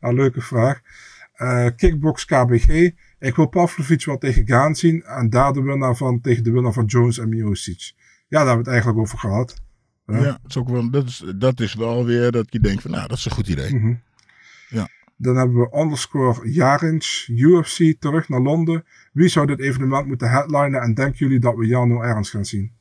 [0.00, 0.80] Ah, leuke vraag.
[1.34, 2.90] Eh, Kickbox KBG.
[3.18, 5.02] Ik wil Pavlovic wel tegen Gaan zien.
[5.02, 7.92] En daar de winnaar van tegen de winnaar van Jones en Miocic.
[8.28, 9.62] Ja, daar hebben we het eigenlijk over gehad.
[10.06, 12.90] Ja, dat, is ook wel, dat, is, dat is wel weer dat je denkt van,
[12.90, 13.74] nou, dat is een goed idee.
[13.74, 13.94] Mhm.
[14.68, 14.88] Ja.
[15.16, 18.84] Dan hebben we underscore Jarins, UFC, terug naar Londen.
[19.14, 22.72] Wie zou dit evenement moeten headlinen en denken jullie dat we Jano ergens gaan zien?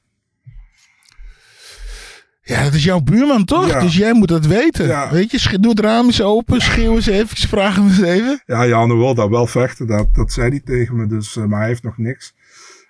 [2.42, 3.68] Ja, dat is jouw buurman toch?
[3.68, 3.80] Ja.
[3.80, 4.88] Dus jij moet dat weten.
[4.88, 5.12] Ja.
[5.12, 8.42] Weet je, doe het raam eens open, schreeuw eens even, vraag hem eens even.
[8.46, 9.88] Ja, Jano wil daar wel vechten.
[9.88, 12.36] Dat, dat zei hij tegen me, dus, eh, maar hij heeft nog niks.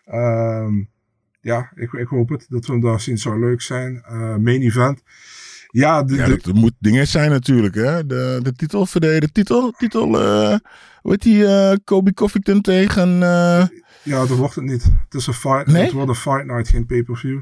[0.06, 0.74] Ehm,
[1.41, 2.46] ja, ik, ik hoop het.
[2.50, 4.04] Dat we hem daar zien zou leuk zijn.
[4.06, 5.04] Eh main event.
[5.74, 8.06] Ja, de, Ja, dat, moet dingen zijn natuurlijk, hè.
[8.06, 10.58] De, de titel, de titel, titel, eh
[11.02, 13.68] hoe heet die, eh Kobe Covington tegen, eh,
[14.04, 14.84] ja, dat wordt het niet.
[14.84, 15.68] Het is een fight.
[15.68, 15.84] Nee?
[15.84, 17.40] Het wordt een fight night, geen pay-per-view.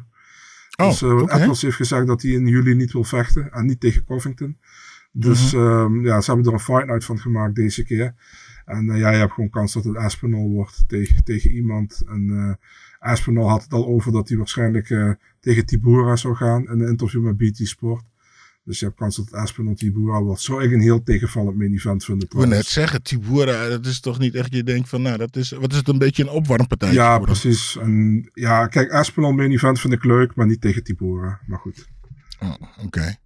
[0.75, 1.21] oh, dus uh.
[1.21, 3.51] Atlas heeft gezegd dat hij in juli niet wil vechten.
[3.51, 4.57] En niet tegen Covington.
[5.11, 8.13] Dus ehm, ja, ze hebben er een fight night van gemaakt deze keer.
[8.65, 12.03] En ja, je hebt gewoon kans dat het Aspinall wordt tegen, tegen iemand.
[12.07, 12.59] En
[12.99, 17.23] Aspinall had het al over dat hij waarschijnlijk tegen Tibura zou gaan in een interview
[17.23, 18.03] met BT Sport.
[18.63, 20.41] Dus je hebt kans dat Aspinall Tibura wordt.
[20.41, 23.99] Zou ik een heel tegenvallend main event vinden Ik wil net zeggen, Tibura, dat is
[23.99, 26.29] toch niet echt je denkt van, nou, dat is, wat is het een beetje een
[26.29, 26.93] opwarmpartij?
[26.93, 27.77] Ja, precies.
[27.77, 31.39] En ja, kijk, Aspinall main event vind ik leuk, maar niet tegen Tibura.
[31.47, 31.87] Maar goed.
[32.39, 32.53] Oh,
[32.85, 33.19] Oké.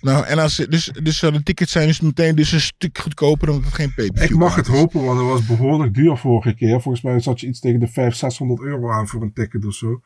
[0.00, 3.64] Nou, en als, dus, dus de tickets zijn dus meteen dus een stuk goedkoper omdat
[3.64, 6.80] het geen pay Ik mag het hopen, want het was behoorlijk duur vorige keer.
[6.80, 9.74] Volgens mij zat je iets tegen de 500, 600 euro aan voor een ticket of
[9.74, 10.00] zo.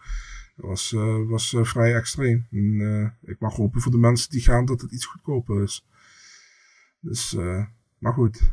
[0.56, 2.46] Dat was, eh, was eh, vrij extreem.
[2.50, 5.84] Eh, ik mag hopen voor de mensen die gaan dat het iets goedkoper is.
[7.00, 7.64] Dus, eh,
[7.98, 8.52] maar goed.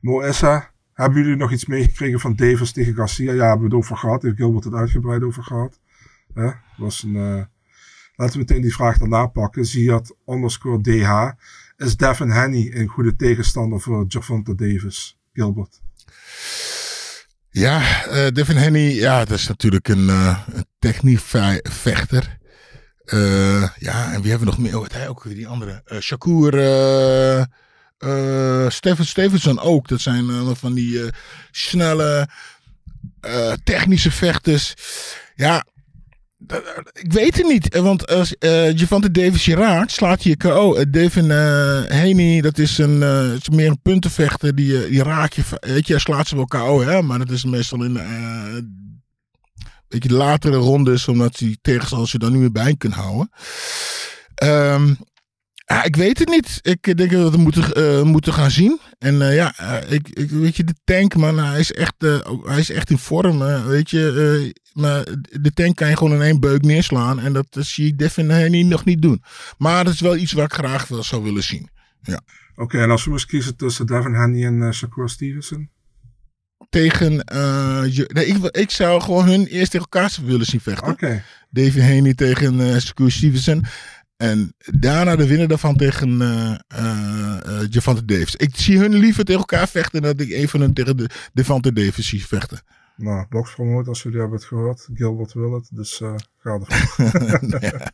[0.00, 3.32] Moessa, hebben jullie nog iets meegekregen van Davis tegen Garcia?
[3.32, 4.22] Ja, hebben we het over gehad.
[4.22, 5.80] Heeft Gilbert het uitgebreid over gehad.
[6.34, 6.50] Hè?
[6.76, 7.44] Was een, eh,
[8.16, 9.66] laten we meteen die vraag daarna pakken.
[9.66, 11.30] Ziad underscore DH.
[11.76, 15.18] Is Devin Haney een goede tegenstander voor Javonte Davis?
[15.32, 15.80] Gilbert.
[17.52, 21.22] Ja, eh, Devin Henny, ja, dat is natuurlijk een, eh een technisch
[21.62, 22.38] vechter.
[23.04, 24.78] Eh, ja, en wie hebben we nog meer?
[24.78, 25.82] Oh, hij ook weer die andere.
[25.84, 26.54] Eh Shakur,
[28.70, 29.88] Steven Stevenson ook.
[29.88, 31.10] Dat zijn van die
[31.50, 32.28] snelle,
[33.64, 34.74] technische vechters.
[35.34, 35.64] Ja,
[36.92, 37.68] ik weet het niet.
[37.68, 40.74] eh, Want als eh Javante Davis je raakt, slaat hij je KO.
[40.74, 44.54] Eh, Devin eh Haney, dat is, een, eh, is meer een puntenvechter.
[44.54, 45.42] Die, die raak je.
[45.60, 47.02] Weet je, hij slaat ze wel KO, hè.
[47.02, 47.96] Maar dat is meestal in
[49.88, 51.08] beetje latere rondes.
[51.08, 53.30] Omdat die tegenstanders je dan niet meer bij kunt houden.
[54.34, 54.94] Ehm,
[55.72, 56.58] ja, ik weet het niet.
[56.62, 58.80] Ik eh, denk dat we het moeten, eh, moeten gaan zien.
[58.98, 61.94] En eh, ja, ik, ik, weet je, de tank, man, hij is echt,
[62.44, 63.38] hij is echt in vorm.
[63.66, 65.04] weet je, maar
[65.40, 67.20] de tank kan je gewoon in één beuk neerslaan.
[67.20, 69.22] En dat zie ik Devin nog niet doen.
[69.58, 71.68] Maar dat is wel iets wat ik graag wel zou willen zien.
[72.54, 75.70] Oké, en als we moesten kiezen tussen Devin Haney en Shakur Stevenson?
[76.68, 77.12] Tegen,
[77.90, 80.88] je- nee, ik, ik zou gewoon hun eerst tegen elkaar willen zien vechten.
[80.88, 81.24] Oké.
[81.50, 83.64] David Haney tegen Shakur Stevenson.
[84.22, 86.16] En daarna de winnaar daarvan tegen
[87.70, 88.36] Javante Davis.
[88.36, 91.10] Ik zie hun liever tegen elkaar vechten dan dat ik een van hun tegen de
[91.32, 92.60] Devante Davis zie vechten.
[92.96, 94.88] Nou, boxpromote als jullie hebben het gehoord.
[94.94, 97.50] Gilbert wil het, dus eh ga ervan.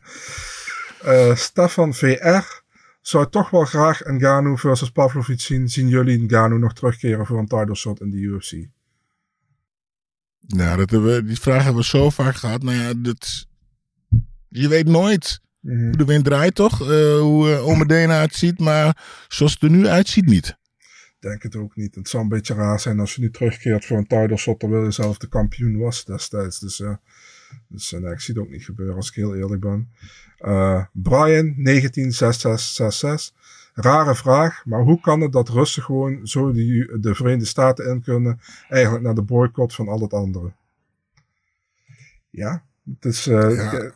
[0.99, 2.61] Eh, Stefan VR
[3.01, 5.69] zou toch wel graag Ngannou versus Pavlovic zien.
[5.69, 8.51] Zien jullie Ngannou nog terugkeren voor een title shot in de UFC?
[10.47, 12.63] Nou, dat hebben we, die vraag hebben we zo vaak gehad.
[12.63, 13.47] Nou ja, dat,
[14.47, 15.41] je weet nooit.
[15.61, 16.81] Hoe de wind draait, toch?
[16.81, 18.97] Eh, hoe uh, Omedena het ziet, maar
[19.27, 20.57] zoals het er nu uitziet, niet.
[21.19, 21.95] denk het ook niet.
[21.95, 24.83] Het zou een beetje raar zijn als je nu terugkeert voor een title shot terwijl
[24.83, 26.59] je zelf de kampioen was destijds.
[26.59, 26.95] Dus, eh,
[27.67, 29.89] dus eh, nee, ik zie het ook niet gebeuren als ik heel eerlijk ben.
[30.37, 33.37] Eh, Brian, 196666.
[33.73, 38.01] Rare vraag, maar hoe kan het dat Russen gewoon zo de, de Verenigde Staten in
[38.01, 38.39] kunnen,
[38.69, 40.51] eigenlijk naar de boycott van al het andere?
[42.29, 42.63] Ja,
[42.95, 43.93] het is eh, Ja.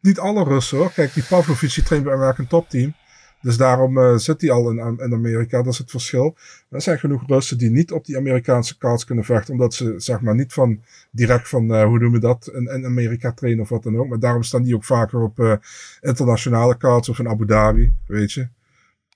[0.00, 0.92] Niet alle Russen hoor.
[0.92, 2.94] Kijk, die Pavlovic die traint bij een American Top Team.
[3.42, 5.62] Dus daarom eh, zit hij al in, in Amerika.
[5.62, 6.36] Dat is het verschil.
[6.70, 9.52] Er zijn genoeg Russen die niet op die Amerikaanse kaarts kunnen vechten.
[9.52, 12.84] Omdat ze zeg maar niet van direct van, eh, hoe noemen we dat, in, in
[12.84, 14.08] Amerika trainen of wat dan ook.
[14.08, 15.54] Maar daarom staan die ook vaker op eh,
[16.00, 18.48] internationale kaarts of in Abu Dhabi, weet je.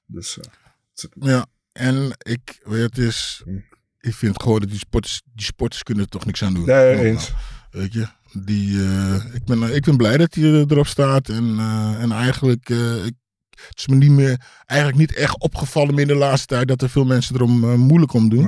[0.06, 0.38] Dus
[1.20, 3.44] Ja, en ik weet het is.
[4.00, 6.66] Ik vind gewoon dat die sporters, die sporters kunnen er toch niks aan doen.
[6.66, 7.30] nee, eens.
[7.30, 11.28] nou, weet je, die, eh, ik, ben, ik ben blij dat hij er- erop staat.
[11.28, 13.14] En, eh, en eigenlijk, eh, ik,
[13.50, 16.82] het is me niet meer, eigenlijk niet echt opgevallen meer in de laatste tijd dat
[16.82, 18.44] er veel mensen erom eh, moeilijk om doen.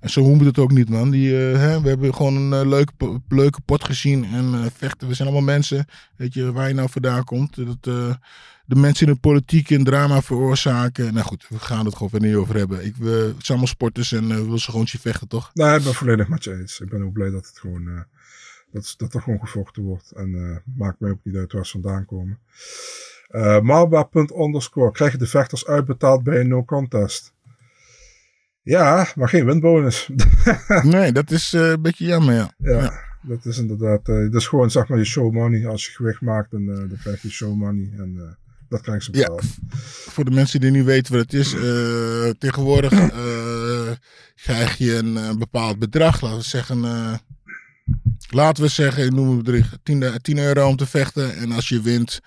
[0.00, 1.10] En zo moet het ook niet, man.
[1.10, 2.92] Die, eh, hè, we hebben gewoon een eh, leuke,
[3.28, 4.24] leuke pot gezien.
[4.24, 5.84] En eh, vechten, we zijn allemaal mensen.
[6.16, 7.56] Weet je, waar je nou vandaan komt.
[7.56, 8.14] Dat, eh,
[8.66, 11.14] de mensen in de politiek een drama veroorzaken.
[11.14, 12.84] Nou goed, we gaan het gewoon verder niet over hebben.
[12.84, 15.50] Ik, het zijn allemaal sporters en eh, we willen ze gewoon zien vechten, toch?
[15.54, 16.80] Nee, ik ben volledig met je eens.
[16.80, 18.00] Ik ben ook blij dat het gewoon, eh,
[18.72, 20.10] dat, dat er gewoon gevochten wordt.
[20.10, 22.38] En eh, maakt mij ook niet uit waar ze vandaan komen.
[23.28, 24.90] Eh Marba.underscore.
[24.92, 27.32] Krijgen de vechters uitbetaald bij een no contest?
[28.62, 30.08] Ja, maar geen winbonus.
[30.82, 32.50] Nee, dat is eh, een beetje jammer, ja.
[32.58, 32.92] ja,
[33.22, 34.08] dat is inderdaad.
[34.08, 35.66] eh dat is gewoon zeg maar je show money.
[35.66, 37.90] Als je gewicht maakt, dan, dan krijg je show money.
[37.98, 38.36] En
[38.68, 39.44] dat krijgen ze Ja, betaald.
[40.08, 41.50] voor de mensen die nu weten wat het is.
[42.38, 42.90] tegenwoordig
[44.34, 46.20] krijg je een bepaald bedrag.
[46.20, 46.80] Laten we zeggen,
[48.34, 51.36] laten we zeggen, ik noem het bedrijf, 10, 10 euro om te vechten.
[51.36, 52.20] En als je wint,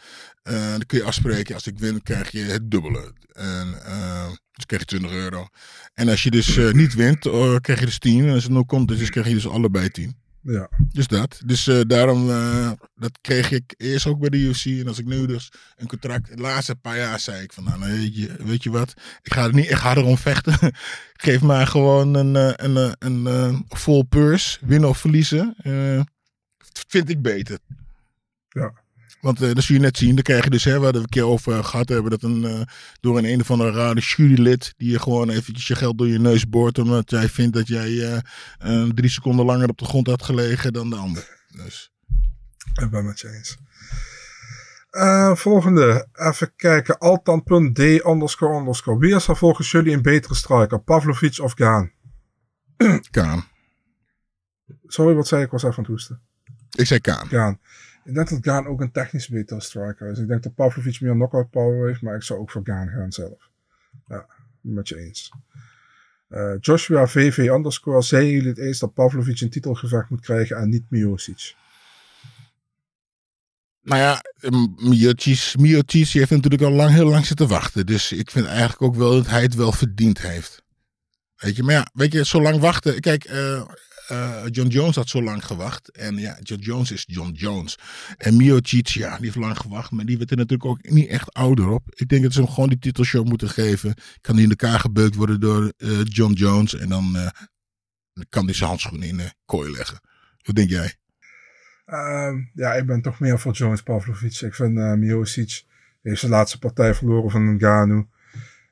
[0.44, 1.54] eh, dan kun je afspreken.
[1.56, 3.14] Als ik win, krijg je het dubbele.
[3.36, 5.48] En, eh, dus krijg je 20 euro.
[5.94, 8.28] En als je dus eh, niet wint, eh, krijg je dus 10.
[8.28, 10.16] En als het nog komt, dus krijg je dus allebei 10.
[10.48, 10.70] Ja.
[10.92, 11.42] Dus dat.
[11.46, 14.66] Dus eh, daarom, eh, dat kreeg ik eerst ook bij de UFC.
[14.66, 17.80] En als ik nu dus een contract, de laatste paar jaar zei ik van, nou,
[17.80, 20.74] weet, je, weet je wat, ik ga, er niet, ik ga erom vechten.
[21.26, 25.56] Geef mij gewoon een, eh, een, een, een, full purse, winnen of verliezen.
[25.58, 26.02] eh,
[26.88, 27.60] vind ik beter.
[28.50, 28.74] Ja.
[29.26, 31.10] Want eh, dat zul je net zien, dan krijg je dus, hè, waar we een
[31.10, 32.62] keer over gehad hebben, dat een, eh,
[33.00, 36.20] door een een of andere rare jurylid, die je gewoon eventjes je geld door je
[36.20, 38.18] neus boort, omdat jij vindt dat jij eh,
[38.58, 41.46] eh, drie seconden langer op de grond had gelegen dan de ander.
[41.66, 41.92] Dus.
[42.82, 43.58] Ik ben met je eens.
[44.90, 46.08] Eh, volgende.
[46.14, 46.98] Even kijken.
[46.98, 49.00] Altan.d underscore underscore.
[49.00, 50.80] Wie is er volgens jullie een betere striker?
[50.80, 51.92] Pavlovic of Gaan?
[53.12, 53.46] Kaan.
[54.86, 55.46] Sorry, wat zei ik?
[55.46, 56.22] Ik was even aan het hoesten.
[56.72, 57.28] Ik zei Kaan.
[57.28, 57.60] Gaan.
[58.06, 60.20] Ik denk dat Gaan ook een technisch betere striker is.
[60.20, 63.12] Ik denk dat Pavlovic meer knockout power heeft, maar ik zou ook voor Gaan gaan
[63.12, 63.50] zelf.
[64.08, 64.26] Ja,
[64.62, 65.32] met je eens.
[66.28, 68.02] Eh, Joshua VV underscore.
[68.02, 71.56] Zeiden jullie het eens dat Pavlovic een titelgevecht moet krijgen en niet Miocic?
[73.82, 74.22] Nou ja,
[74.76, 77.86] Miocic, Miocic heeft natuurlijk al lang, heel lang zitten wachten.
[77.86, 80.64] Dus ik vind eigenlijk ook wel dat hij het wel verdiend heeft.
[81.36, 83.00] Weet je, maar ja, weet je, zo lang wachten.
[83.00, 83.62] Kijk, eh,
[84.08, 85.92] eh, John Jones had zo lang gewacht.
[85.92, 87.78] En ja, John Jones is John Jones.
[88.18, 89.92] En Miocic, ja, die heeft lang gewacht.
[89.92, 91.84] Maar die werd er natuurlijk ook niet echt ouder op.
[91.90, 93.94] Ik denk dat ze hem gewoon die titelshow moeten geven.
[94.22, 96.76] Kan die in elkaar gebeukt worden door eh, John Jones.
[96.76, 97.28] En dan, eh,
[98.30, 100.00] kan hij zijn handschoenen in de kooi leggen.
[100.42, 100.96] Wat denk jij?
[101.86, 104.42] Ehm, ja, ik ben toch meer voor Jones Pavlovic.
[104.42, 105.64] Ik vind uh, Miocic
[106.02, 108.06] heeft zijn laatste partij verloren van Ngannou.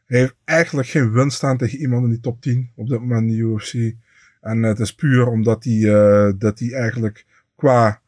[0.06, 3.22] Hij heeft eigenlijk geen winst staan tegen iemand in die top 10 op dit moment
[3.22, 3.96] in de UFC.
[4.44, 7.26] En het is puur omdat hij, uh, dat hij eigenlijk
[7.56, 8.02] qua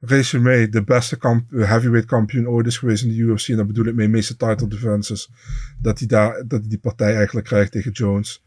[0.00, 3.48] resume de beste kamp heavyweight kampioen ooit is geweest in de UFC.
[3.48, 5.30] En dat bedoel ik mee meeste title defenses.
[5.78, 8.44] Dat hij, daar, dat hij die partij eigenlijk krijgt tegen Jones.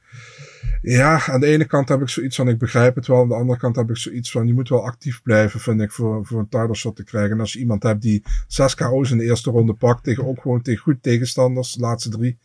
[0.82, 3.22] Ja, aan de ene kant heb ik zoiets van, ik begrijp het wel.
[3.22, 5.92] Aan de andere kant heb ik zoiets van, je moet wel actief blijven, vind ik,
[5.92, 7.32] voor, voor een title shot te krijgen.
[7.32, 10.42] En als je iemand hebt die 6 KO's in de eerste ronde pakt, tegen ook
[10.42, 12.38] gewoon tegen goed tegenstanders, de laatste drie,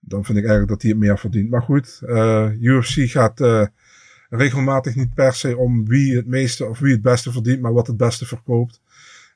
[0.00, 1.50] dan vind ik eigenlijk dat hij het meer verdient.
[1.50, 3.66] Maar goed, uh, UFC gaat uh,
[4.30, 7.86] regelmatig niet per se om wie het meeste of wie het beste verdient, maar wat
[7.86, 8.80] het beste verkoopt.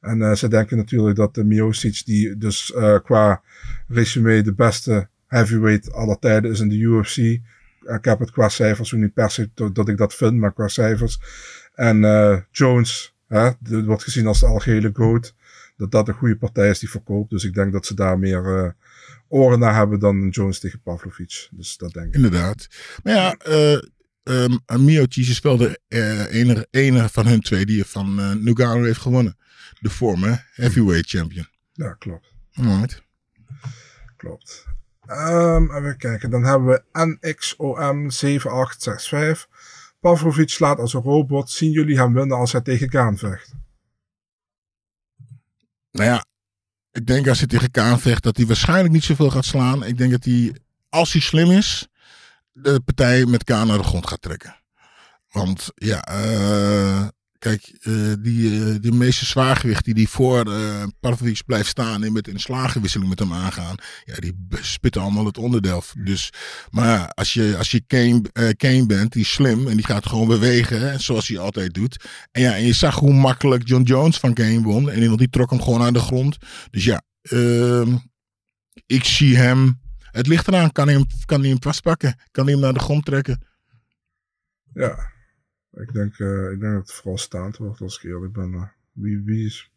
[0.01, 2.75] En uh, ze denken natuurlijk dat de Miocic, die dus
[3.05, 3.43] qua
[3.89, 7.41] resume de beste heavyweight aller tijden is in de UFC,
[7.87, 10.69] ik heb het qua cijfers ook niet per se dat ik dat vind, maar qua
[10.69, 11.19] cijfers.
[11.75, 13.51] En uh, Jones, hè,
[13.85, 15.35] wordt gezien als de algehele goat.
[15.77, 17.31] Dat dat een goede partij is die verkoopt.
[17.31, 18.71] Dus ik denk dat ze daar meer uh,
[19.29, 21.49] oren naar hebben dan Jones tegen Pavlovic.
[21.51, 22.15] Dus dat denk ik.
[22.15, 22.69] Inderdaad.
[23.03, 23.83] Maar ja, uh,
[24.25, 25.81] um, Miocic is wel de
[26.31, 29.37] enige, enige van hun twee die van uh, Nugano heeft gewonnen.
[29.81, 31.47] De former heavyweight champion.
[31.73, 32.33] Ja, klopt.
[32.53, 33.03] Alright.
[34.17, 34.67] Klopt.
[35.09, 36.83] Um, even kijken, dan hebben we
[37.19, 39.51] NXOM7865.
[40.01, 41.51] Pavlovic slaat als een robot.
[41.51, 43.53] Zien jullie hem winnen als hij tegen Kaan vecht?
[45.91, 46.25] Nou ja,
[46.91, 49.85] ik denk als hij tegen Kaan vecht dat hij waarschijnlijk niet zoveel gaat slaan.
[49.85, 50.55] Ik denk dat hij,
[50.89, 51.89] als hij slim is,
[52.55, 54.63] de partij met Kaan naar de grond gaat trekken.
[55.29, 57.09] Want ja, uh,
[57.45, 62.13] Kijk, uh, die, uh, die meeste zwaargewicht die, die voor uh, Pavlovic blijft staan en
[62.13, 63.75] met een slagenwisseling met hem aangaan,
[64.05, 65.83] ja, die spitten allemaal het onderdeel.
[65.99, 66.31] Dus,
[66.71, 68.23] maar als je, als je Kane,
[68.57, 72.05] Kane bent, die is slim en die gaat gewoon bewegen, hè, zoals hij altijd doet.
[72.31, 75.51] En ja, en je zag hoe makkelijk John Jones van Kane won en die trok
[75.51, 76.37] hem gewoon aan de grond.
[76.71, 77.97] Dus ja, ehm,
[78.87, 79.81] ik zie hem,
[80.15, 82.17] het ligt eraan, kan hij hem, kan hij hem vastpakken?
[82.31, 83.47] Kan hij hem naar de grond trekken?
[84.75, 85.13] Ja,
[85.73, 88.53] ik denk, uh, ik denk dat het vooral staand wordt als ik eerlijk ben.
[88.53, 88.63] Uh,
[88.93, 89.71] wie, wie is...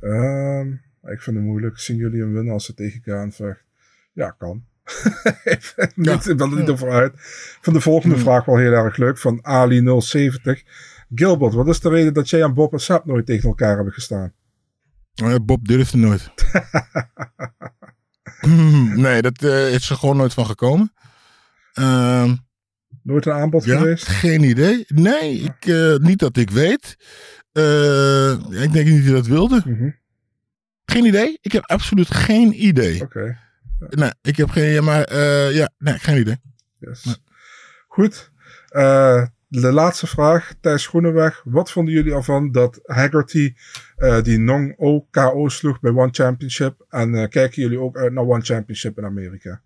[0.00, 0.66] Uh,
[1.02, 1.78] ik vind het moeilijk.
[1.78, 3.64] Zien jullie hem winnen als ze tegen Kaan vecht?
[4.12, 4.64] Ja, kan.
[5.44, 6.20] ik ben ja.
[6.24, 7.12] er niet over uit.
[7.60, 8.24] Van de volgende hmm.
[8.24, 9.18] vraag wel heel erg leuk.
[9.18, 10.62] Van Ali070.
[11.14, 13.92] Gilbert, wat is de reden dat jij en Bob en Sap nooit tegen elkaar hebben
[13.92, 14.32] gestaan?
[15.22, 16.30] Oh Bob durfde nooit.
[19.04, 20.92] nee, dat uh, is er gewoon nooit van gekomen.
[21.72, 22.34] Ehm,
[23.02, 24.08] Nooit een aanbod ja, geweest?
[24.08, 24.84] Geen idee.
[24.88, 26.96] Nee, ik, uh, niet dat ik weet.
[27.52, 28.32] Uh,
[28.62, 29.62] ik denk niet dat hij dat wilde.
[29.64, 29.96] Mm -hmm.
[30.84, 31.38] Geen idee.
[31.40, 33.02] Ik heb absoluut geen idee.
[33.02, 33.18] Oké.
[33.18, 33.36] Okay.
[33.78, 33.86] Ja.
[33.90, 36.36] Nee, ik heb geen, maar uh, ja, nee, geen idee.
[36.78, 37.04] Yes.
[37.04, 37.16] Nee.
[37.88, 38.30] Goed.
[39.60, 41.42] De laatste vraag, Thijs Groeneweg.
[41.44, 43.54] Wat vonden jullie ervan dat Haggerty
[44.22, 44.76] die non
[45.10, 46.86] KO sloeg bij One Championship?
[46.88, 49.60] En kijken jullie ook uit naar One Championship in Amerika?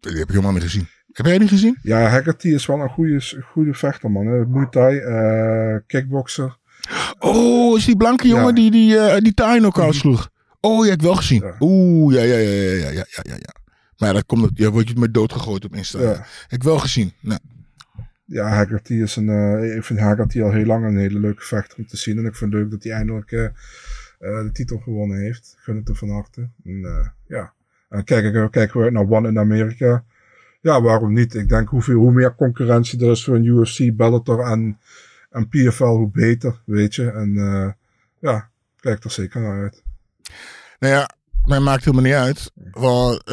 [0.00, 0.86] Die heb ik helemaal niet gezien.
[1.12, 1.78] Heb jij die gezien?
[1.82, 4.50] Ja, Haggerty is wel een goede, goede vechter, man.
[4.50, 6.56] Muay Thai, uh, kickboxer.
[7.18, 8.52] Oh, is die blanke jongen ja.
[8.52, 10.30] die die, die Thai ook uitsloeg?
[10.60, 11.42] Oh, ja, heb ik wel gezien.
[11.42, 11.56] Ja.
[11.58, 13.54] Oeh, ja, ja, ja, ja, ja, ja, ja,
[13.98, 14.06] ja.
[14.06, 16.00] Maar dat komt, ja, word je met doodgegooid op Insta.
[16.00, 16.12] Ja.
[16.42, 17.12] Heb ik wel gezien.
[17.20, 17.40] Nou.
[18.24, 19.28] Ja, Haggerty is een.
[19.28, 22.18] eh, ik vind Haggerty al heel lang een hele leuke vechter om te zien.
[22.18, 23.50] En ik vind het leuk dat hij eindelijk eh, eh,
[24.18, 25.54] de titel gewonnen heeft.
[25.58, 26.48] Gun het hem van harte.
[26.64, 27.52] En, ja.
[27.88, 30.04] En kijken, kijken we naar One in Amerika.
[30.60, 31.34] Ja, waarom niet?
[31.34, 34.78] Ik denk hoeveel, hoe meer concurrentie er is voor een UFC, Bellator en,
[35.30, 37.10] en PFL, hoe beter, weet je.
[37.10, 37.70] En eh,
[38.18, 39.82] ja, kijk er zeker naar uit.
[40.78, 41.10] Nou ja,
[41.46, 42.52] mij maakt helemaal niet uit.
[42.70, 43.24] Want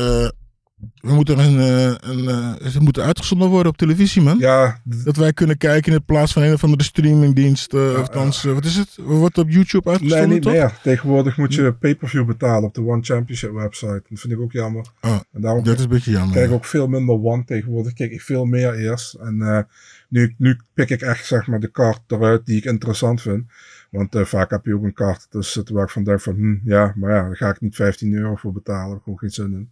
[1.01, 4.37] we moeten een, eh, een, eh, ze moeten uitgezonden worden op televisie, man.
[4.37, 7.73] Ja, Dat wij kunnen kijken in plaats van een of andere streamingdienst.
[7.73, 8.97] of althans, eh, wat is het?
[8.97, 10.51] Wordt op YouTube nee, uitgezonden, niet toch?
[10.51, 10.79] meer.
[10.83, 14.03] Tegenwoordig moet je pay-per-view betalen op de One Championship website.
[14.09, 14.85] Dat vind ik ook jammer.
[15.01, 16.33] En daarom dat is een beetje jammer.
[16.33, 16.55] kijk ja.
[16.55, 17.93] ook veel minder One tegenwoordig.
[17.93, 19.13] Kijk ik veel meer eerst.
[19.13, 19.67] En
[20.09, 23.45] nu, nu pik ik echt zeg maar de kaart eruit die ik interessant vind.
[23.89, 26.93] Want vaak heb je ook een kaart zitten waar ik van denk van, hm, ja,
[26.95, 28.81] maar ja, daar ga ik niet 15 euro voor betalen.
[28.81, 29.69] Daar heb ik gewoon geen zin in.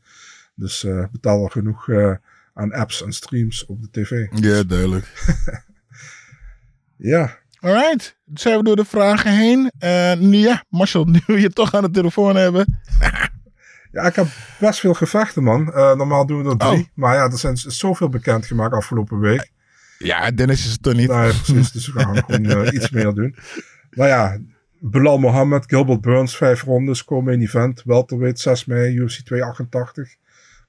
[0.56, 2.16] Dus eh betaal al genoeg eh,
[2.54, 4.28] aan apps en streams op de tv.
[4.32, 5.08] Ja, duidelijk.
[6.98, 9.72] Ja, Alright, zijn we door de vragen heen.
[9.78, 12.66] Eh, nu ja, Marcel, nu we je toch aan de telefoon hebben.
[13.92, 14.28] Ja, ik heb
[14.60, 15.74] best veel gevechten, man.
[15.74, 16.80] Eh, normaal doen we er drie.
[16.80, 16.88] Oh.
[16.94, 19.52] Maar ja, er zijn zoveel bekendgemaakt afgelopen week.
[19.98, 21.10] Ja, Dennis is het toch niet.
[21.10, 21.72] Nee, precies.
[21.72, 23.36] Dus we gaan gewoon iets meer doen.
[23.90, 24.40] Maar ja,
[24.80, 27.82] Bilal Mohammed, Gilbert Burns, vijf rondes, komen in event.
[27.86, 30.16] Welterweight, 6 mei, UFC 288.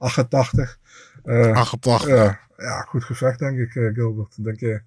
[0.04, 0.78] 88.
[1.24, 2.08] Eh, 88.
[2.08, 4.44] ja, ja, goed gevecht, denk ik, eh, Gilbert.
[4.44, 4.82] Denk je?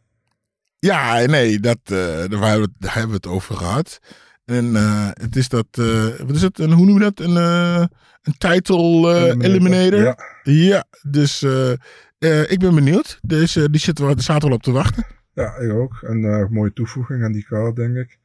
[0.79, 3.99] Ja, nee, dat, eh, daar, hebben we het, daar hebben we het over gehad.
[4.45, 7.19] En eh, het is dat, eh, wat is het, een, hoe noem je dat?
[7.19, 7.85] Een, eh,
[8.21, 9.99] een title eh, eliminator.
[9.99, 10.17] Ja.
[10.43, 11.71] Ja, dus eh,
[12.17, 13.19] eh, ik ben benieuwd.
[13.21, 15.05] Dus eh, die zitten al op te wachten.
[15.33, 15.97] Ja, ik ook.
[16.01, 18.19] Een eh, mooie toevoeging aan die kaart, denk ik.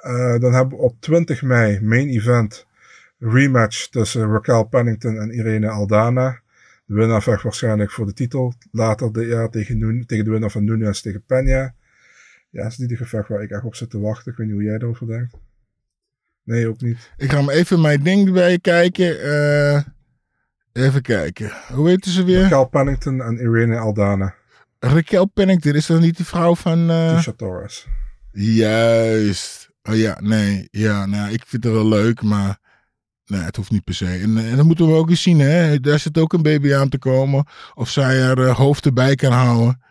[0.00, 2.66] Eh, dan hebben we op 20 mei main event
[3.20, 6.40] rematch tussen Raquel Pennington en Irene Aldana.
[6.84, 8.54] De winnaar vecht waarschijnlijk voor de titel.
[8.70, 11.78] Later dit jaar tegen, tegen de winnaar van Nunes tegen Peña.
[12.50, 14.32] Ja, dat is niet de gevecht waar ik echt op zit te wachten.
[14.32, 15.34] Ik weet niet hoe jij erover denkt.
[16.44, 17.10] Nee, ook niet.
[17.16, 19.20] Ik ga hem even mijn ding erbij kijken.
[19.22, 19.82] Eh,
[20.72, 21.52] even kijken.
[21.72, 22.40] Hoe weten ze weer?
[22.40, 24.34] Raquel Pennington en Irene Aldana.
[24.78, 26.90] Raquel Pennington, is dat niet die vrouw van...
[26.90, 27.86] eh, Tisha Torres.
[28.32, 29.70] Juist.
[29.82, 30.68] Oh ja, nee.
[30.70, 32.58] Ja, nou, ik vind het wel leuk, maar
[33.30, 34.06] nee, het hoeft niet per se.
[34.06, 35.80] En, eh, en dan moeten we ook eens zien, hè.
[35.80, 37.44] Daar zit ook een baby aan te komen.
[37.74, 39.82] Of zij haar eh, hoofd erbij kan houden.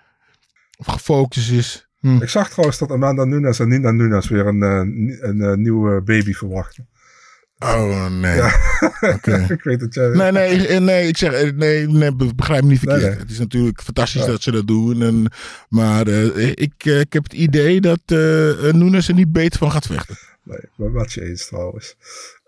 [0.78, 1.88] Of gefocust is.
[2.00, 2.22] Hm.
[2.22, 6.34] Ik zag trouwens dat Amanda Nunes en Nina Nunes weer een, eh, een, nieuwe baby
[6.34, 6.88] verwachten.
[7.58, 8.36] Oh, nee.
[8.36, 8.54] Ja.
[9.58, 10.08] Ik weet het jij.
[10.08, 13.02] Nee, nee, nee, ik zeg, nee, nee be- begrijp me niet verkeerd.
[13.02, 13.20] Nee, nee.
[13.20, 14.28] Het is natuurlijk fantastisch Ja.
[14.28, 15.02] dat ze dat doen.
[15.02, 15.26] En,
[15.70, 20.18] maar ik, ik heb het idee dat eh, Nunes er niet beter van gaat vechten.
[20.44, 21.96] Nee, ben met je eens trouwens.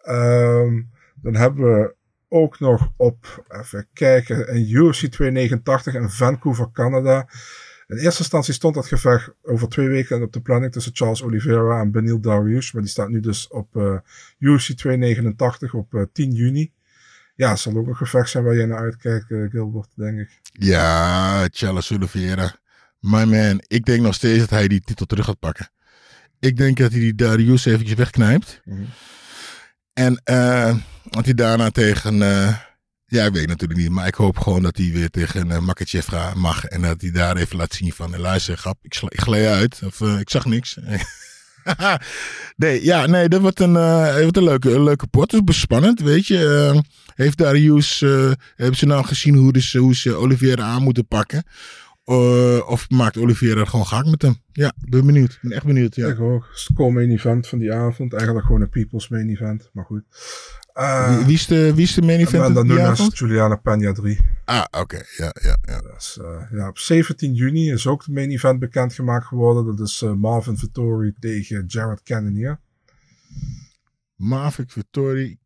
[0.04, 0.82] Ehm,
[1.16, 1.96] dan hebben we
[2.28, 7.28] ook nog op, even kijken, een UFC 289 in Vancouver, Canada.
[7.88, 11.80] In eerste instantie stond dat gevecht over twee weken op de planning tussen Charles Oliveira
[11.80, 12.72] en Benil Dariush.
[12.72, 13.98] Maar die staat nu dus op eh
[14.40, 16.72] UFC 289 op eh, 10 juni.
[17.36, 20.40] Ja, het zal ook een gevecht zijn waar je naar uitkijkt, eh, Gilbert, denk ik.
[20.52, 22.56] Ja, Charles Oliveira.
[23.00, 25.70] My man, ik denk nog steeds dat hij die titel terug gaat pakken.
[26.40, 28.62] Ik denk dat hij die Darius eventjes wegknijpt.
[28.66, 28.82] Mhm.
[30.06, 30.76] En eh
[31.10, 32.22] dat hij daarna tegen...
[32.22, 32.56] eh,
[33.06, 33.90] ja, ik weet natuurlijk niet.
[33.90, 36.66] Maar ik hoop gewoon dat hij weer tegen uh, Makachev gaat- mag.
[36.66, 38.14] En dat hij daar even laat zien van...
[38.14, 39.80] eh, Luister, grap, ik, sla, ik gleed uit.
[39.86, 40.78] Of eh, ik zag niks.
[42.56, 45.32] nee, ja, nee, dat wordt een, eh, wordt een leuke, leuke pot.
[45.32, 46.70] Dat is spannend, weet je.
[46.74, 46.80] Eh,
[47.16, 48.02] heeft Darius...
[48.02, 51.44] eh, hebben ze nou gezien hoe, dus, hoe ze Oliveira aan moeten pakken?
[52.12, 54.36] Eh, of maakt Oliveira gewoon gehakt met hem?
[54.52, 55.32] Ja, ben benieuwd.
[55.32, 56.08] Ik ben echt benieuwd, ja.
[56.08, 56.46] Ik ook.
[56.48, 58.14] Het is het main event van die avond.
[58.14, 60.04] Eigenlijk gewoon een people's main event, maar goed.
[60.74, 63.18] Eh, Wie, wie, is de, wie is de main event Nunes, avond?
[63.18, 64.20] Juliana Peña 3.
[64.46, 65.02] Ah, oké.
[65.18, 65.82] Ja, ja, ja.
[65.82, 69.66] Dat is, eh, ja, op 17 juni is ook de main event bekendgemaakt geworden.
[69.66, 72.60] Dat is Marvin Vittori tegen Jared Cannonier.
[74.16, 75.38] Mavic Vittori.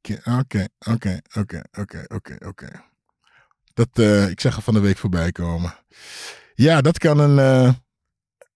[0.00, 2.68] Ke- Oké, oké, oké, oké, oké, oké.
[3.80, 5.74] Dat, eh, ik zag er van de week voorbij komen.
[6.54, 7.74] Ja, dat kan een, eh,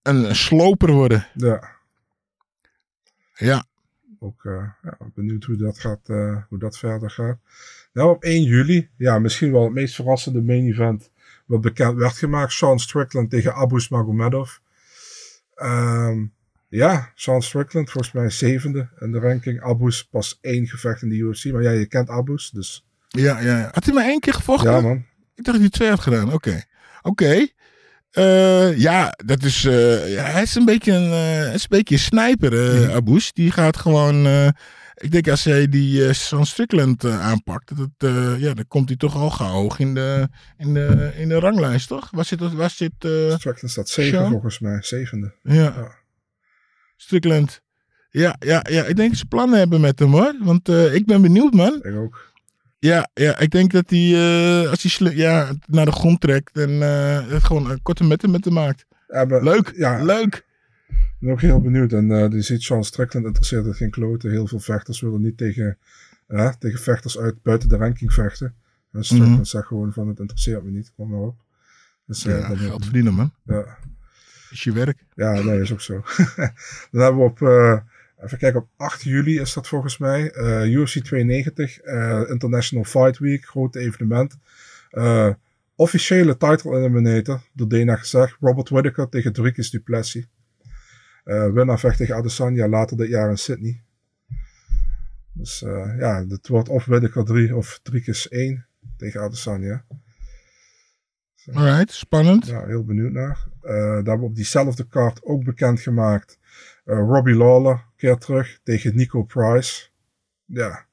[0.01, 1.27] een sloper worden.
[1.33, 1.69] Ja,
[3.35, 3.65] Ja,
[4.19, 6.07] ook eh, ja, benieuwd hoe dat, gaat,
[6.49, 7.37] hoe dat verder gaat.
[7.93, 11.09] Nou, op 1 juli, ja, misschien wel het meest verrassende main event
[11.45, 12.51] wat bekend werd gemaakt.
[12.51, 14.57] Sean Strickland tegen Abus Magomedov.
[15.55, 16.25] Ehm,
[16.67, 19.61] ja, Sean Strickland volgens mij zevende in de ranking.
[19.61, 21.45] Abus pas één gevecht in de UFC.
[21.45, 23.57] Maar ja, je kent Abus, dus ja, ja.
[23.57, 23.69] ja.
[23.71, 24.71] Had hij maar één keer gevochten?
[24.71, 25.05] ja man.
[25.35, 26.33] Ik dacht dat hij twee had gedaan.
[26.33, 26.61] Oké.
[27.01, 27.47] Oké.
[28.11, 29.65] Eh, ja, dat is.
[29.65, 32.53] eh, ja, hij is een beetje een, eh, is een beetje een sniper,
[32.87, 33.19] eh Mhm.
[33.33, 34.25] Die gaat gewoon.
[34.95, 39.29] ik denk als hij die Sean Strickland aanpakt, dat ja, dan komt hij toch al
[39.29, 40.27] gauw hoog in de,
[40.57, 42.09] in de, in de ranglijst, toch?
[42.11, 44.31] Waar zit, waar zit Strickland staat zeven Sean?
[44.31, 44.77] volgens mij.
[44.81, 45.33] Zevende.
[45.43, 45.53] ja.
[45.53, 45.95] Ja.
[46.97, 47.61] Strickland.
[48.09, 50.35] Ja, ja, ja, ik denk dat ze plannen hebben met hem hoor.
[50.39, 51.79] Want ik ben benieuwd, man.
[51.83, 52.33] Ik ook.
[52.85, 56.57] Ja, ja ik denk dat hij, eh, als hij sli- ja, naar de grond trekt
[56.57, 58.85] en eh, het gewoon een korte metten met hem maakt.
[59.07, 60.45] Ja, maar- Leuk, Ja, leuk.
[60.87, 61.91] Ik ben ook heel benieuwd.
[61.93, 64.31] En eh je ziet Sean Strickland interesseert het geen kloten.
[64.31, 65.77] Heel veel vechters willen niet tegen,
[66.27, 68.53] eh, tegen vechters uit buiten de ranking vechten.
[68.91, 69.43] En Strickland Mhm.
[69.43, 70.91] zegt gewoon van het interesseert me niet.
[70.95, 71.35] Kom maar op.
[72.07, 73.33] Dus, eh, Ja, dan- geld verdienen, man.
[73.45, 73.77] ja.
[74.51, 75.03] Is je werk.
[75.15, 76.03] Ja, nee, is ook zo.
[76.91, 77.77] dan hebben we op, eh,
[78.25, 80.31] even kijken, op 8 juli is dat volgens mij.
[80.31, 84.37] eh UFC 92, eh, International Fight Week, groot evenement.
[84.89, 85.33] Eh,
[85.75, 88.37] officiële title eliminator, door Dana gezegd.
[88.39, 90.27] Robert Whittaker tegen Dricus Duplessis.
[91.23, 93.83] Eh winnaar vecht tegen Adesanya later dit jaar in Sydney.
[95.31, 98.65] Dus eh, ja, het wordt of Whittaker 3 of Dricus 1
[98.97, 99.85] tegen Adesanya.
[101.53, 102.47] Alright, spannend.
[102.47, 103.47] Ja, heel benieuwd naar.
[103.61, 106.39] Daar hebben we op diezelfde kaart ook bekendgemaakt.
[106.85, 109.87] eh Robbie Lawler terug tegen Nico Price.
[110.45, 110.85] Ja,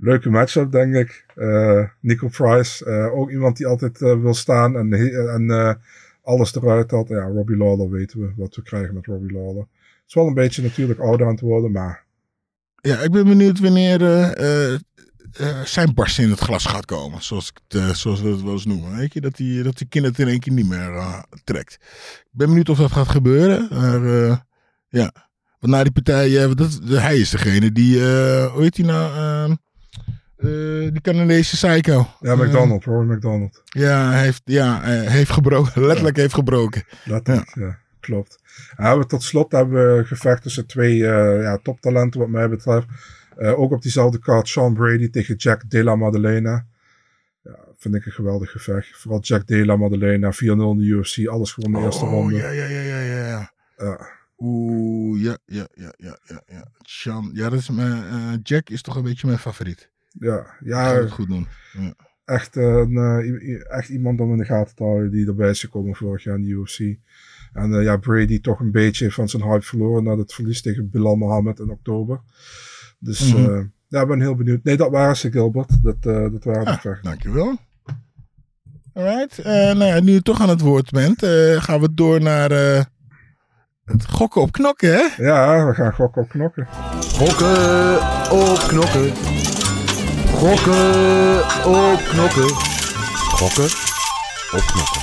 [0.00, 1.24] leuke matchup denk ik.
[1.34, 4.92] Eh, Nico Price, eh, ook iemand die altijd eh, wil staan en,
[5.28, 5.78] en
[6.22, 7.08] alles eruit had.
[7.08, 9.66] Ja, Robbie Lawler weten we wat we krijgen met Robbie Lawler.
[9.72, 12.04] Het is wel een beetje natuurlijk ouder aan het worden, maar
[12.80, 13.98] Ja, ik ben benieuwd wanneer
[15.64, 17.22] zijn barst in het glas gaat komen.
[17.22, 18.96] Zoals, ik het, zoals we het wel eens noemen.
[18.96, 21.74] Weet je, dat die, dat die kind het in één keer niet meer trekt.
[22.22, 23.68] Ik ben benieuwd of dat gaat gebeuren.
[23.70, 24.46] Maar
[24.88, 25.29] ja,
[25.60, 29.14] want na die partij, eh, dat, hij is degene die, eh, hoe heet die nou?
[29.16, 29.50] Ehm,
[30.36, 32.06] eh, die Canadese psycho.
[32.20, 33.62] ja, McDonald, Rory McDonald.
[33.64, 35.82] Ja, hij heeft, ja, heeft gebroken.
[35.86, 36.82] Letterlijk heeft gebroken.
[37.04, 37.78] Letterlijk, ja.
[38.00, 38.38] klopt.
[38.76, 42.48] En hebben we tot slot hebben we gevecht tussen twee eh, ja, toptalenten wat mij
[42.48, 42.86] betreft.
[43.36, 46.66] Ook op diezelfde kaart Sean Brady tegen Jack Della Maddalena.
[47.42, 48.88] Ja, vind ik een geweldig gevecht.
[48.96, 52.36] Vooral Jack Della Maddalena, 4-0 in de UFC, alles gewoon de eerste Oh, ronde.
[52.36, 54.08] ja, ja, ja, ja, ja, ja.
[54.42, 56.66] Oeh, ja, ja, ja, ja, ja, ja.
[56.80, 59.90] Sean, ja, dat is mijn, eh, Jack is toch een beetje mijn favoriet.
[60.18, 61.46] Ja, ja gaat het goed doen.
[61.78, 61.94] Ja.
[62.24, 65.94] echt, een, eh, echt iemand om in de gaten te houden die erbij is gekomen
[65.94, 66.78] vorig jaar in de UFC.
[67.52, 70.90] En eh, ja, Brady toch een beetje van zijn hype verloren na het verlies tegen
[70.90, 72.20] Bilal Mohammed in oktober.
[72.98, 73.64] Dus Mhm.
[73.88, 74.64] ja, ik ben heel benieuwd.
[74.64, 75.82] Nee, dat waren ze, Gilbert.
[75.82, 77.02] Dat, dat waren Ah, vechten.
[77.10, 77.56] dankjewel.
[78.92, 81.18] Alright, nou ja, nu je toch aan het woord bent,
[81.62, 82.50] gaan we door naar
[83.92, 85.24] het gokken op knokken, hè?
[85.24, 86.68] Ja, we gaan gokken op knokken.
[87.00, 89.12] Gokken op knokken.
[90.34, 92.48] Gokken op knokken.
[93.14, 93.64] Gokken
[94.52, 95.02] op knokken.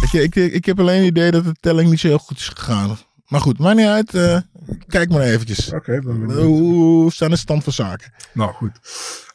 [0.00, 2.36] Weet je, ik, ik heb alleen het idee dat de telling niet zo heel goed
[2.36, 2.96] is gegaan.
[3.26, 4.14] Maar goed, maakt niet uit.
[4.14, 4.38] eh,
[4.86, 5.72] kijk maar eventjes.
[5.72, 6.42] Oké, ben benieuwd.
[6.42, 8.12] Hoe staan de stand van zaken?
[8.32, 8.70] Nou goed.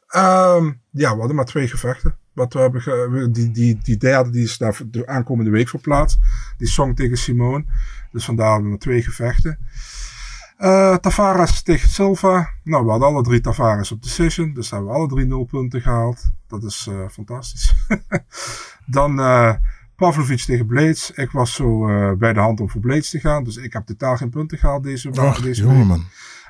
[0.08, 2.16] Ehm, ja, we hadden maar twee gevechten.
[2.34, 6.18] Wat we hebben die, die, die derde die is naar de aankomende week verplaatst.
[6.58, 7.66] Die Song tegen Simone.
[8.12, 9.60] Dus vandaar hebben we maar twee gevechten.
[10.58, 12.50] Eh Tavares tegen Silva.
[12.64, 14.54] Nou, we hadden alle drie Tavares op decision.
[14.54, 16.32] Dus hebben we alle drie nul punten gehaald.
[16.48, 17.74] Dat is eh, fantastisch.
[18.86, 19.54] Dan eh
[19.96, 21.12] Pavlovic tegen Blades.
[21.12, 21.86] Ik was zo
[22.18, 23.44] bij de hand om voor Blades te gaan.
[23.44, 25.88] Dus ik heb totaal geen punten gehaald deze, Ach, deze jongen week.
[25.88, 26.06] man.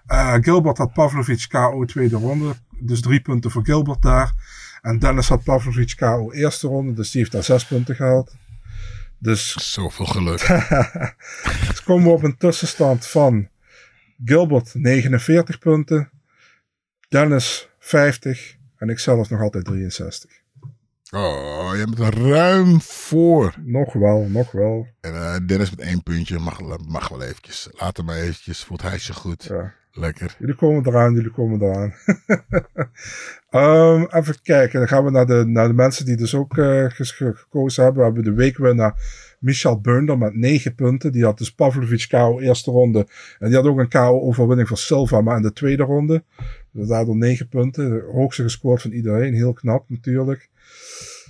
[0.05, 2.53] Eh, Gilbert had Pavlovic KO tweede ronde.
[2.79, 4.33] Dus drie punten voor Gilbert daar.
[4.81, 6.93] En Dennis had Pavlovic KO eerste ronde.
[6.93, 8.35] Dus die heeft daar zes punten gehaald.
[9.21, 10.39] Dus, Zoveel geluk.
[11.67, 13.49] dus komen we op een tussenstand van
[14.25, 16.11] Gilbert 49 punten.
[17.09, 18.55] Dennis 50.
[18.77, 20.31] En ik zelf nog altijd 63.
[21.11, 23.53] Oh, je bent er ruim voor.
[23.59, 24.87] Nog wel, nog wel.
[25.01, 27.67] En eh, Dennis met één puntje mag, mag wel eventjes.
[27.71, 28.63] Laat hem maar eventjes.
[28.63, 29.43] Voelt hij zich goed.
[29.43, 29.73] Ja.
[29.93, 30.35] Lekker.
[30.39, 31.93] Jullie komen eraan, jullie komen eraan.
[33.49, 36.85] Ehm, even kijken, dan gaan we naar de, naar de mensen die dus ook eh,
[36.89, 37.99] gekozen hebben.
[38.01, 38.95] We hebben de weekwinnaar
[39.39, 41.11] Michel Beunder met 9 punten.
[41.11, 43.07] Die had dus Pavlovic KO eerste ronde.
[43.39, 46.23] En die had ook een KO-overwinning van Silva, maar in de tweede ronde.
[46.71, 47.89] Dus daardoor 9 punten.
[47.89, 49.33] De hoogste gescoord van iedereen.
[49.33, 50.49] Heel knap natuurlijk.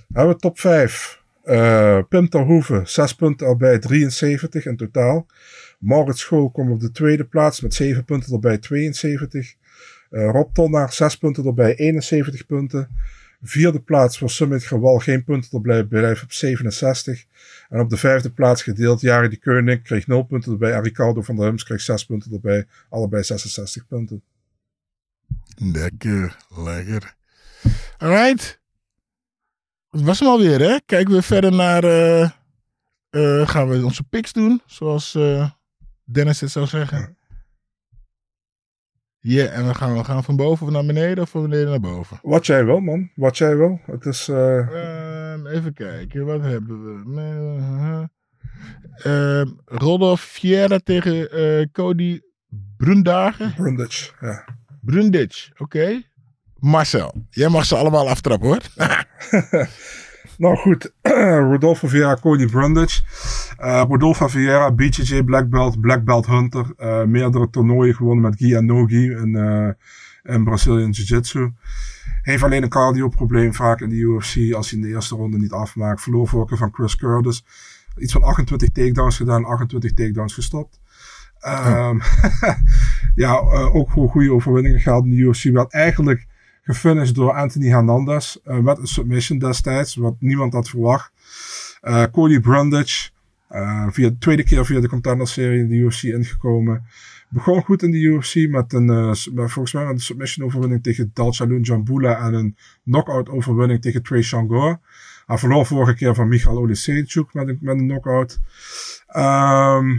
[0.08, 1.22] Dan hebben we top 5.
[1.42, 5.26] Eh Pim Terhoeven, 6 punten erbij, 73 in totaal.
[5.82, 9.54] Maurits School komt op de tweede plaats met 7 punten erbij, 72.
[10.10, 12.88] Eh, Rob Tonnaar, 6 punten erbij, 71 punten.
[13.42, 17.24] Vierde plaats voor Summit Gewal, geen punten erbij, blijft op 67.
[17.68, 20.72] En op de vijfde plaats gedeeld, Jari de Koning kreeg 0 punten erbij.
[20.72, 24.22] En Ricardo van der Hums kreeg 6 punten erbij, allebei 66 punten.
[25.56, 27.14] Lekker, lekker.
[27.98, 28.60] Alright.
[29.90, 30.76] Dat was hem alweer, hè?
[30.86, 31.84] Kijken we verder naar...
[31.84, 32.30] eh,
[33.10, 35.14] eh, gaan we onze picks doen, zoals
[36.12, 37.16] Dennis het zou zeggen.
[39.18, 42.18] Ja, en we gaan, we gaan van boven naar beneden of van beneden naar boven?
[42.22, 43.10] Wat jij wil, man.
[43.14, 43.80] Wat jij wil.
[43.86, 44.28] Het is...
[44.28, 46.82] eh, Ehm, even kijken, wat hebben
[47.14, 48.08] we?
[48.96, 51.28] Ehm Rodolf Fiera tegen
[51.72, 52.20] Cody
[52.76, 53.54] Brundagen.
[53.54, 54.44] Brundage, ja.
[54.80, 56.02] Brundage, oké.
[56.58, 58.60] Marcel, jij mag ze allemaal aftrappen hoor.
[60.42, 60.92] Nou goed,
[61.50, 63.00] Rodolfo Vieira, Cody Brundage.
[63.58, 66.66] Eh Rodolfo Vieira, BJJ Black Belt, Black Belt Hunter.
[66.76, 69.36] eh, meerdere toernooien gewonnen met Gi en No-Gi in,
[70.22, 71.52] in Brazilian Jiu-Jitsu.
[72.22, 75.52] Heeft alleen een cardio-probleem vaak in de UFC als hij in de eerste ronde niet
[75.52, 76.02] afmaakt.
[76.02, 77.44] Verloor vorige van Chris Curtis.
[77.96, 80.80] Iets van 28 takedowns gedaan, 28 takedowns gestopt.
[81.40, 81.98] Ehm,
[83.24, 85.42] ja, eh, ook gewoon goede overwinningen gehaald in de UFC.
[85.42, 86.26] Werd eigenlijk
[86.62, 88.36] gefinished door Anthony Hernandez.
[88.44, 91.12] eh, met een submission destijds, wat niemand had verwacht.
[91.80, 93.10] Eh, Cody Brundage,
[93.48, 96.84] eh, via de tweede keer via de contender-serie in de UFC ingekomen.
[97.28, 102.26] Begon goed in de UFC met een, volgens mij een submission overwinning tegen Dalchalun Jambula
[102.26, 104.80] en een knockout overwinning tegen Trey Shangor.
[105.26, 108.40] Hij verloor vorige keer van Michal Olisejczuk met een, met een knockout.
[109.06, 109.96] Ehm,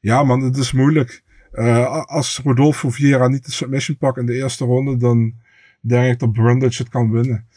[0.00, 1.22] ja man, het is moeilijk.
[1.58, 5.34] Eh, als Rodolfo Vieira niet de submission pakt in de eerste ronde, dan
[5.80, 7.48] denk ik dat Brundage het kan winnen.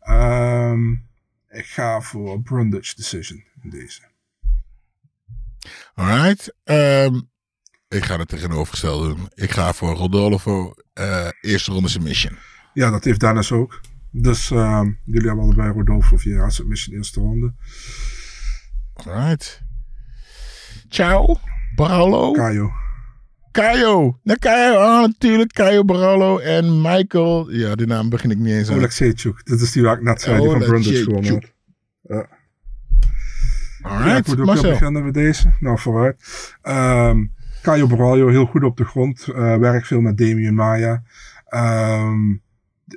[0.00, 0.90] Ehm,
[1.48, 4.00] ik ga voor Brundage decision in deze.
[5.94, 6.54] Alright.
[6.64, 7.20] ehm,
[7.88, 9.28] ik ga het tegenovergestelde doen.
[9.34, 12.36] Ik ga voor Rodolfo eh, eerste ronde submission.
[12.74, 13.80] Ja, dat heeft Dennis ook.
[14.10, 17.54] Dus ehm, jullie hebben allebei Rodolfo Vieira submission eerste ronde.
[18.94, 19.62] Alright.
[20.88, 21.40] Ciao.
[21.74, 22.32] Barolo.
[22.32, 22.72] Kayo.
[23.50, 24.18] Kayo.
[24.38, 24.74] Kayo.
[24.78, 25.52] Ah, natuurlijk.
[25.52, 27.50] Kayo Barolo en Michael.
[27.50, 28.76] Ja, die naam begin ik niet eens aan.
[28.76, 29.40] Oleksiejczuk.
[29.44, 31.42] Dit is die waar ik net zei, die van Brundage gewonnen.
[32.02, 32.26] Ja.
[33.82, 34.70] Alright, ja, ik moet ook Marcel.
[34.70, 35.52] beginnen met deze.
[35.60, 36.16] Nou, vooruit.
[36.62, 37.24] Ehm
[37.62, 39.28] Caio Boralho, heel goed op de grond.
[39.34, 41.02] eh werkt veel met Damien Maya.
[41.46, 42.34] Ehm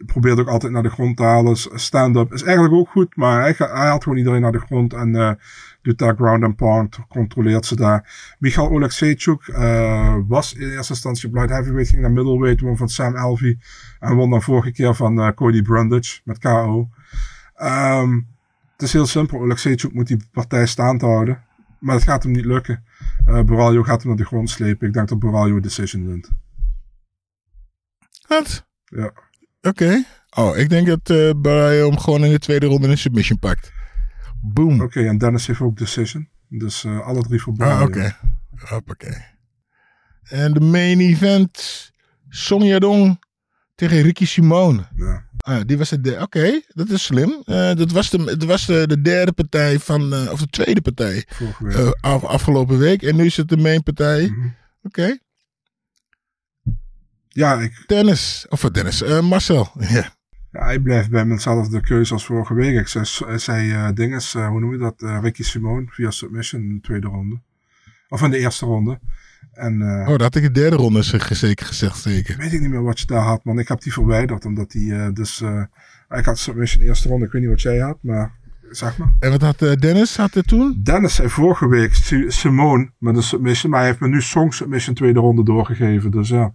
[0.06, 1.58] probeert ook altijd naar de grond te halen.
[1.58, 5.32] Stand-up is eigenlijk ook goed, maar hij haalt gewoon iedereen naar de grond en eh,
[5.84, 8.36] doet daar ground and pound, controleert ze daar.
[8.40, 13.16] Michal Oleksiejczuk eh was in eerste instantie light heavyweight, ging naar middleweight, won van Sam
[13.16, 13.58] Alvey
[14.00, 16.90] en won dan vorige keer van eh, Cody Brundage met KO.
[17.56, 18.20] Ehm,
[18.72, 19.40] het is heel simpel.
[19.40, 21.44] Oleksiejczuk moet die partij staand houden.
[21.80, 22.84] Maar het gaat hem niet lukken.
[23.26, 24.88] Eh Boralho gaat hem naar de grond slepen.
[24.88, 26.30] Ik denk dat Boralho een decision wint.
[28.28, 28.66] Wat?
[28.86, 29.12] Ja.
[29.62, 30.04] Oké.
[30.36, 33.72] Oh, ik denk dat eh Barrio hem gewoon in de tweede ronde een submission pakt.
[34.46, 34.82] Boom.
[34.82, 36.30] Oké, en Dennis heeft ook decision.
[36.48, 37.54] Dus eh, alle drie voor.
[37.58, 38.18] Ah, oké.
[38.56, 39.26] Hoppakee.
[40.24, 41.92] En de main event.
[42.30, 43.24] Song Yadong
[43.76, 44.84] tegen Ricky Simone.
[44.96, 45.26] Ja.
[45.38, 46.04] Ah, die was het.
[46.04, 47.42] de- Oké, dat is slim.
[47.46, 50.14] Eh, dat was, de, dat was de, de derde partij van.
[50.14, 51.26] eh, of de tweede partij.
[51.28, 51.76] Vorige week.
[51.76, 53.02] eh, af- afgelopen week.
[53.02, 54.28] En nu is het de main partij.
[54.30, 54.48] Mhm.
[54.84, 55.18] Oké.
[57.30, 58.46] Ja, ik, Dennis.
[58.50, 59.02] Of Dennis.
[59.02, 59.72] eh, Marcel.
[59.90, 60.16] Ja.
[60.54, 62.80] Ja, ik blijf bij mijnzelfde keuze als vorige week.
[62.80, 65.02] Ik zei, ik zei eh, dinges, eh, hoe noem je dat?
[65.02, 67.40] Eh, Ricky Simone via submission in de tweede ronde.
[68.10, 69.00] Of in de eerste ronde.
[69.54, 71.98] En eh, Oh, dat had ik de derde ronde ze- zeker gezegd.
[71.98, 72.38] Zeker.
[72.38, 73.60] weet ik niet meer wat je daar had, man.
[73.60, 75.42] Ik heb die verwijderd, omdat die eh, dus...
[75.42, 75.64] eh,
[76.10, 77.26] ik had submission in de eerste ronde.
[77.26, 78.32] Ik weet niet wat jij had, maar
[78.70, 79.14] zeg maar.
[79.20, 80.80] En wat had eh, Dennis had er toen?
[80.84, 84.52] Dennis zei vorige week Si- Simone met een submission, maar hij heeft me nu Song
[84.52, 86.12] submission tweede ronde doorgegeven.
[86.12, 86.54] Dus ja.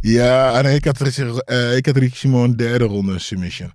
[0.00, 3.72] Ja, nee, ik had, eh, ik had Simone derde ronde submission.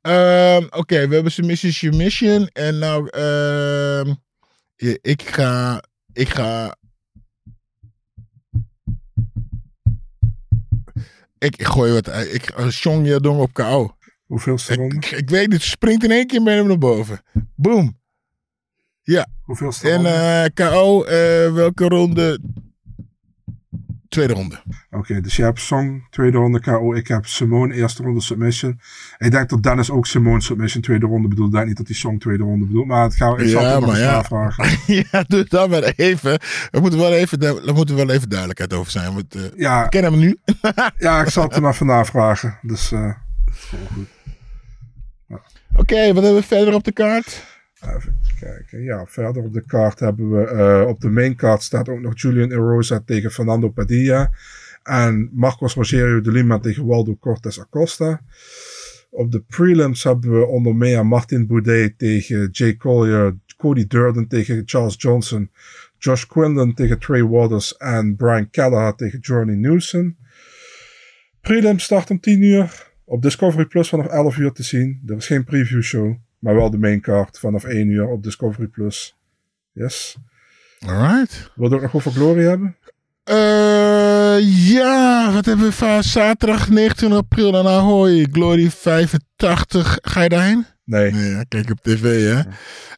[0.00, 2.46] Ehm, Oké, we hebben submission, submission.
[2.52, 4.14] En nou, ehm,
[4.76, 5.82] ja, ik ga,
[6.12, 6.76] ik ga...
[11.38, 12.06] Ik, ik gooi wat.
[12.08, 13.96] Ik uh, Song Yadong op KO.
[14.26, 14.94] Hoeveelste Ik, ronde?
[14.96, 17.20] ik, ik weet niet, springt in één keer bij hem naar boven.
[17.54, 18.00] Boom.
[19.42, 20.08] Hoeveelste En ronde?
[20.08, 22.40] eh, KO, eh, welke ronde?
[24.12, 24.60] Tweede ronde.
[24.90, 26.94] Oké, dus jij hebt Song tweede ronde KO.
[26.94, 28.80] Ik heb Simone eerste ronde submission.
[29.18, 31.48] Ik denk dat Dennis ook Simone submission tweede ronde bedoelt.
[31.48, 32.86] Ik denk niet dat hij Song tweede ronde bedoelt.
[32.86, 34.12] Maar het gaat, ik zal Ja, maar ja.
[34.12, 34.64] navragen.
[35.10, 36.38] ja, doe dat maar even.
[36.70, 39.14] Er moet wel even, er moet wel even duidelijkheid over zijn.
[39.14, 40.38] Want, eh, Ja, ik ken hem nu.
[40.98, 42.58] ja, ik zal het hem even navragen.
[42.62, 43.10] Dus eh,
[43.50, 44.08] vol goed.
[45.74, 47.42] Oké, wat hebben we verder op de kaart?
[47.82, 48.82] Even kijken.
[48.82, 50.44] Ja, verder op de kaart hebben we...
[50.46, 54.30] eh, op de main card staat ook nog Julian Erosa tegen Fernando Padilla.
[54.82, 58.20] En Marcos Rogerio de Lima tegen Waldo Cortes Acosta.
[59.10, 63.36] Op de prelims hebben we onder meer Martin Boudet tegen Jay Collier.
[63.56, 65.50] Cody Durden tegen Charles Johnson.
[65.98, 67.76] Josh Quinlan tegen Trey Waters.
[67.76, 70.16] En Brian Kelleher tegen Johnny Newson.
[71.40, 72.90] Prelim start om 10 uur.
[73.04, 75.02] Op Discovery Plus vanaf 11 uur te zien.
[75.06, 76.16] Er is geen preview show.
[76.42, 79.16] Maar wel de main card vanaf 1 uur op Discovery Plus.
[79.72, 80.16] Yes.
[80.86, 81.50] Alright.
[81.54, 82.76] Wil je ook nog over Glory hebben?
[83.24, 88.28] Eh, ja, wat hebben we van zaterdag 29 april in Ahoy.
[88.32, 89.98] Glory 85.
[90.02, 90.66] Ga je daarheen?
[90.84, 91.14] Nee.
[91.14, 92.40] Ja, kijk op tv, hè.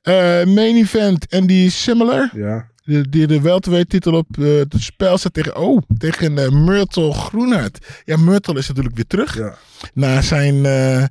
[0.03, 2.31] Eh, main event en die similar.
[2.33, 2.69] Ja.
[2.85, 7.87] Die, de welterweight titel op eh, het spel staat tegen, oh, tegen eh, Myrtle Groenhart.
[8.05, 9.37] Ja, Myrtle is natuurlijk weer terug.
[9.37, 9.57] Ja.
[9.95, 11.05] Na zijn eh,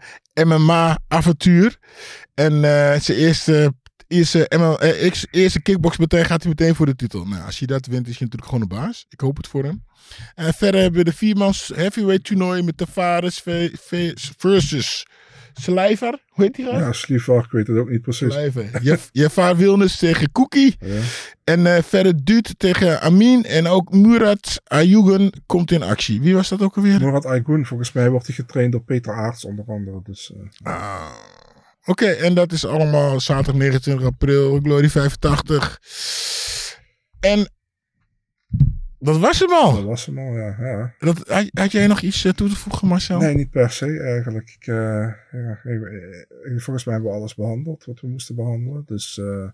[0.45, 1.77] MMA-avontuur.
[2.33, 2.61] En
[3.01, 3.73] zijn eerste,
[4.07, 4.47] eerste,
[4.79, 7.25] ex- eerste kickboxpartij gaat hij meteen voor de titel.
[7.25, 9.05] Nou, als hij dat wint, is hij natuurlijk gewoon de baas.
[9.09, 9.83] Ik hoop het voor hem.
[10.35, 15.05] En verder hebben we de viermans heavyweight toernooi met Tavares ve- ve- versus
[15.53, 16.19] Slijver.
[16.29, 16.77] Hoe heet die gast?
[16.79, 18.33] Ja, Slivar, ik weet het ook niet precies.
[18.33, 18.69] Slijver.
[18.81, 20.75] Je, Jafar Wilnes tegen Cookie.
[20.79, 21.01] Ja.
[21.43, 23.43] En eh, verder Duut tegen Amin.
[23.45, 26.21] En ook Murat Ayugan komt in actie.
[26.21, 26.99] Wie was dat ook alweer?
[26.99, 29.99] Murat Aygun, volgens mij wordt hij getraind door Peter Aarts onder andere.
[30.03, 31.11] Dus, eh, Ah,
[31.85, 35.79] Oké, en dat is allemaal zaterdag 29 april, Glory 85.
[37.19, 37.49] En
[39.03, 39.83] dat was hem dat al.
[39.83, 40.55] was hem al, ja.
[40.59, 40.93] ja.
[40.99, 43.19] Dat, had, had jij nog iets eh, toe te voegen, Marcel?
[43.19, 44.49] Nee, niet per se eigenlijk.
[44.59, 44.75] Ik, eh,
[45.31, 48.83] ja, ik- ik- volgens mij hebben we alles behandeld wat we moesten behandelen.
[48.85, 49.47] Dus eh,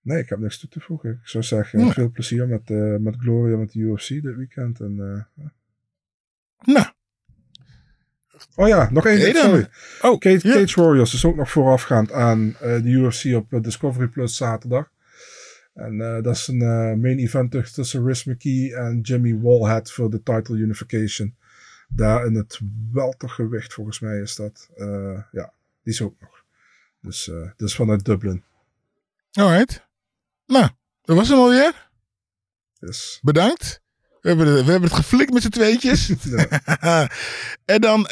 [0.00, 1.10] nee, ik heb niks toe te voegen.
[1.10, 1.92] Ik zou zeggen, Ja.
[1.92, 4.80] veel plezier met, eh met Gloria, met de UFC dit weekend.
[4.80, 5.44] En, eh,
[6.74, 6.86] Nou,
[8.56, 9.68] oh ja, nog één ding, sorry.
[10.02, 14.36] oh, Cage, Warriors is ook nog voorafgaand aan eh, de UFC op eh, Discovery Plus
[14.36, 14.92] zaterdag.
[15.74, 16.68] En eh, dat is een eh,
[17.02, 21.36] main event tussen- Riz McKee en Jimmy Wallhead voor de title unification.
[21.88, 22.60] Daar in het
[22.92, 24.70] weltergewicht volgens mij is dat.
[24.76, 25.52] Eh, ja,
[25.82, 26.44] die is ook nog.
[27.00, 28.42] Dus, dus vanuit Dublin.
[29.32, 29.86] alright.
[30.46, 30.68] Nou,
[31.02, 31.88] dat was hem alweer.
[32.78, 33.82] Dus, Bedankt.
[34.20, 36.08] We hebben, het- we hebben het geflikt met z'n tweetjes.
[37.64, 38.06] en dan,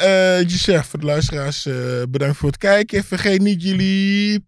[0.47, 1.63] Giselle, voor de luisteraars,
[2.09, 3.03] bedankt voor het kijken.
[3.03, 4.45] Vergeet niet jullie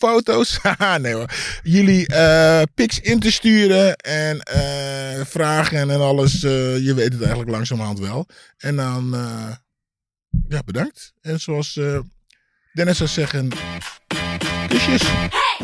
[0.00, 0.58] foto's,
[1.00, 1.30] nee hoor,
[1.62, 6.42] jullie eh pics in te sturen en eh, vragen en alles.
[6.42, 8.26] eh, je weet het eigenlijk langzamerhand wel.
[8.58, 9.16] En dan,
[10.48, 11.12] ja, bedankt.
[11.20, 11.80] En zoals
[12.72, 13.48] Dennis zou zeggen,
[14.68, 15.02] kusjes.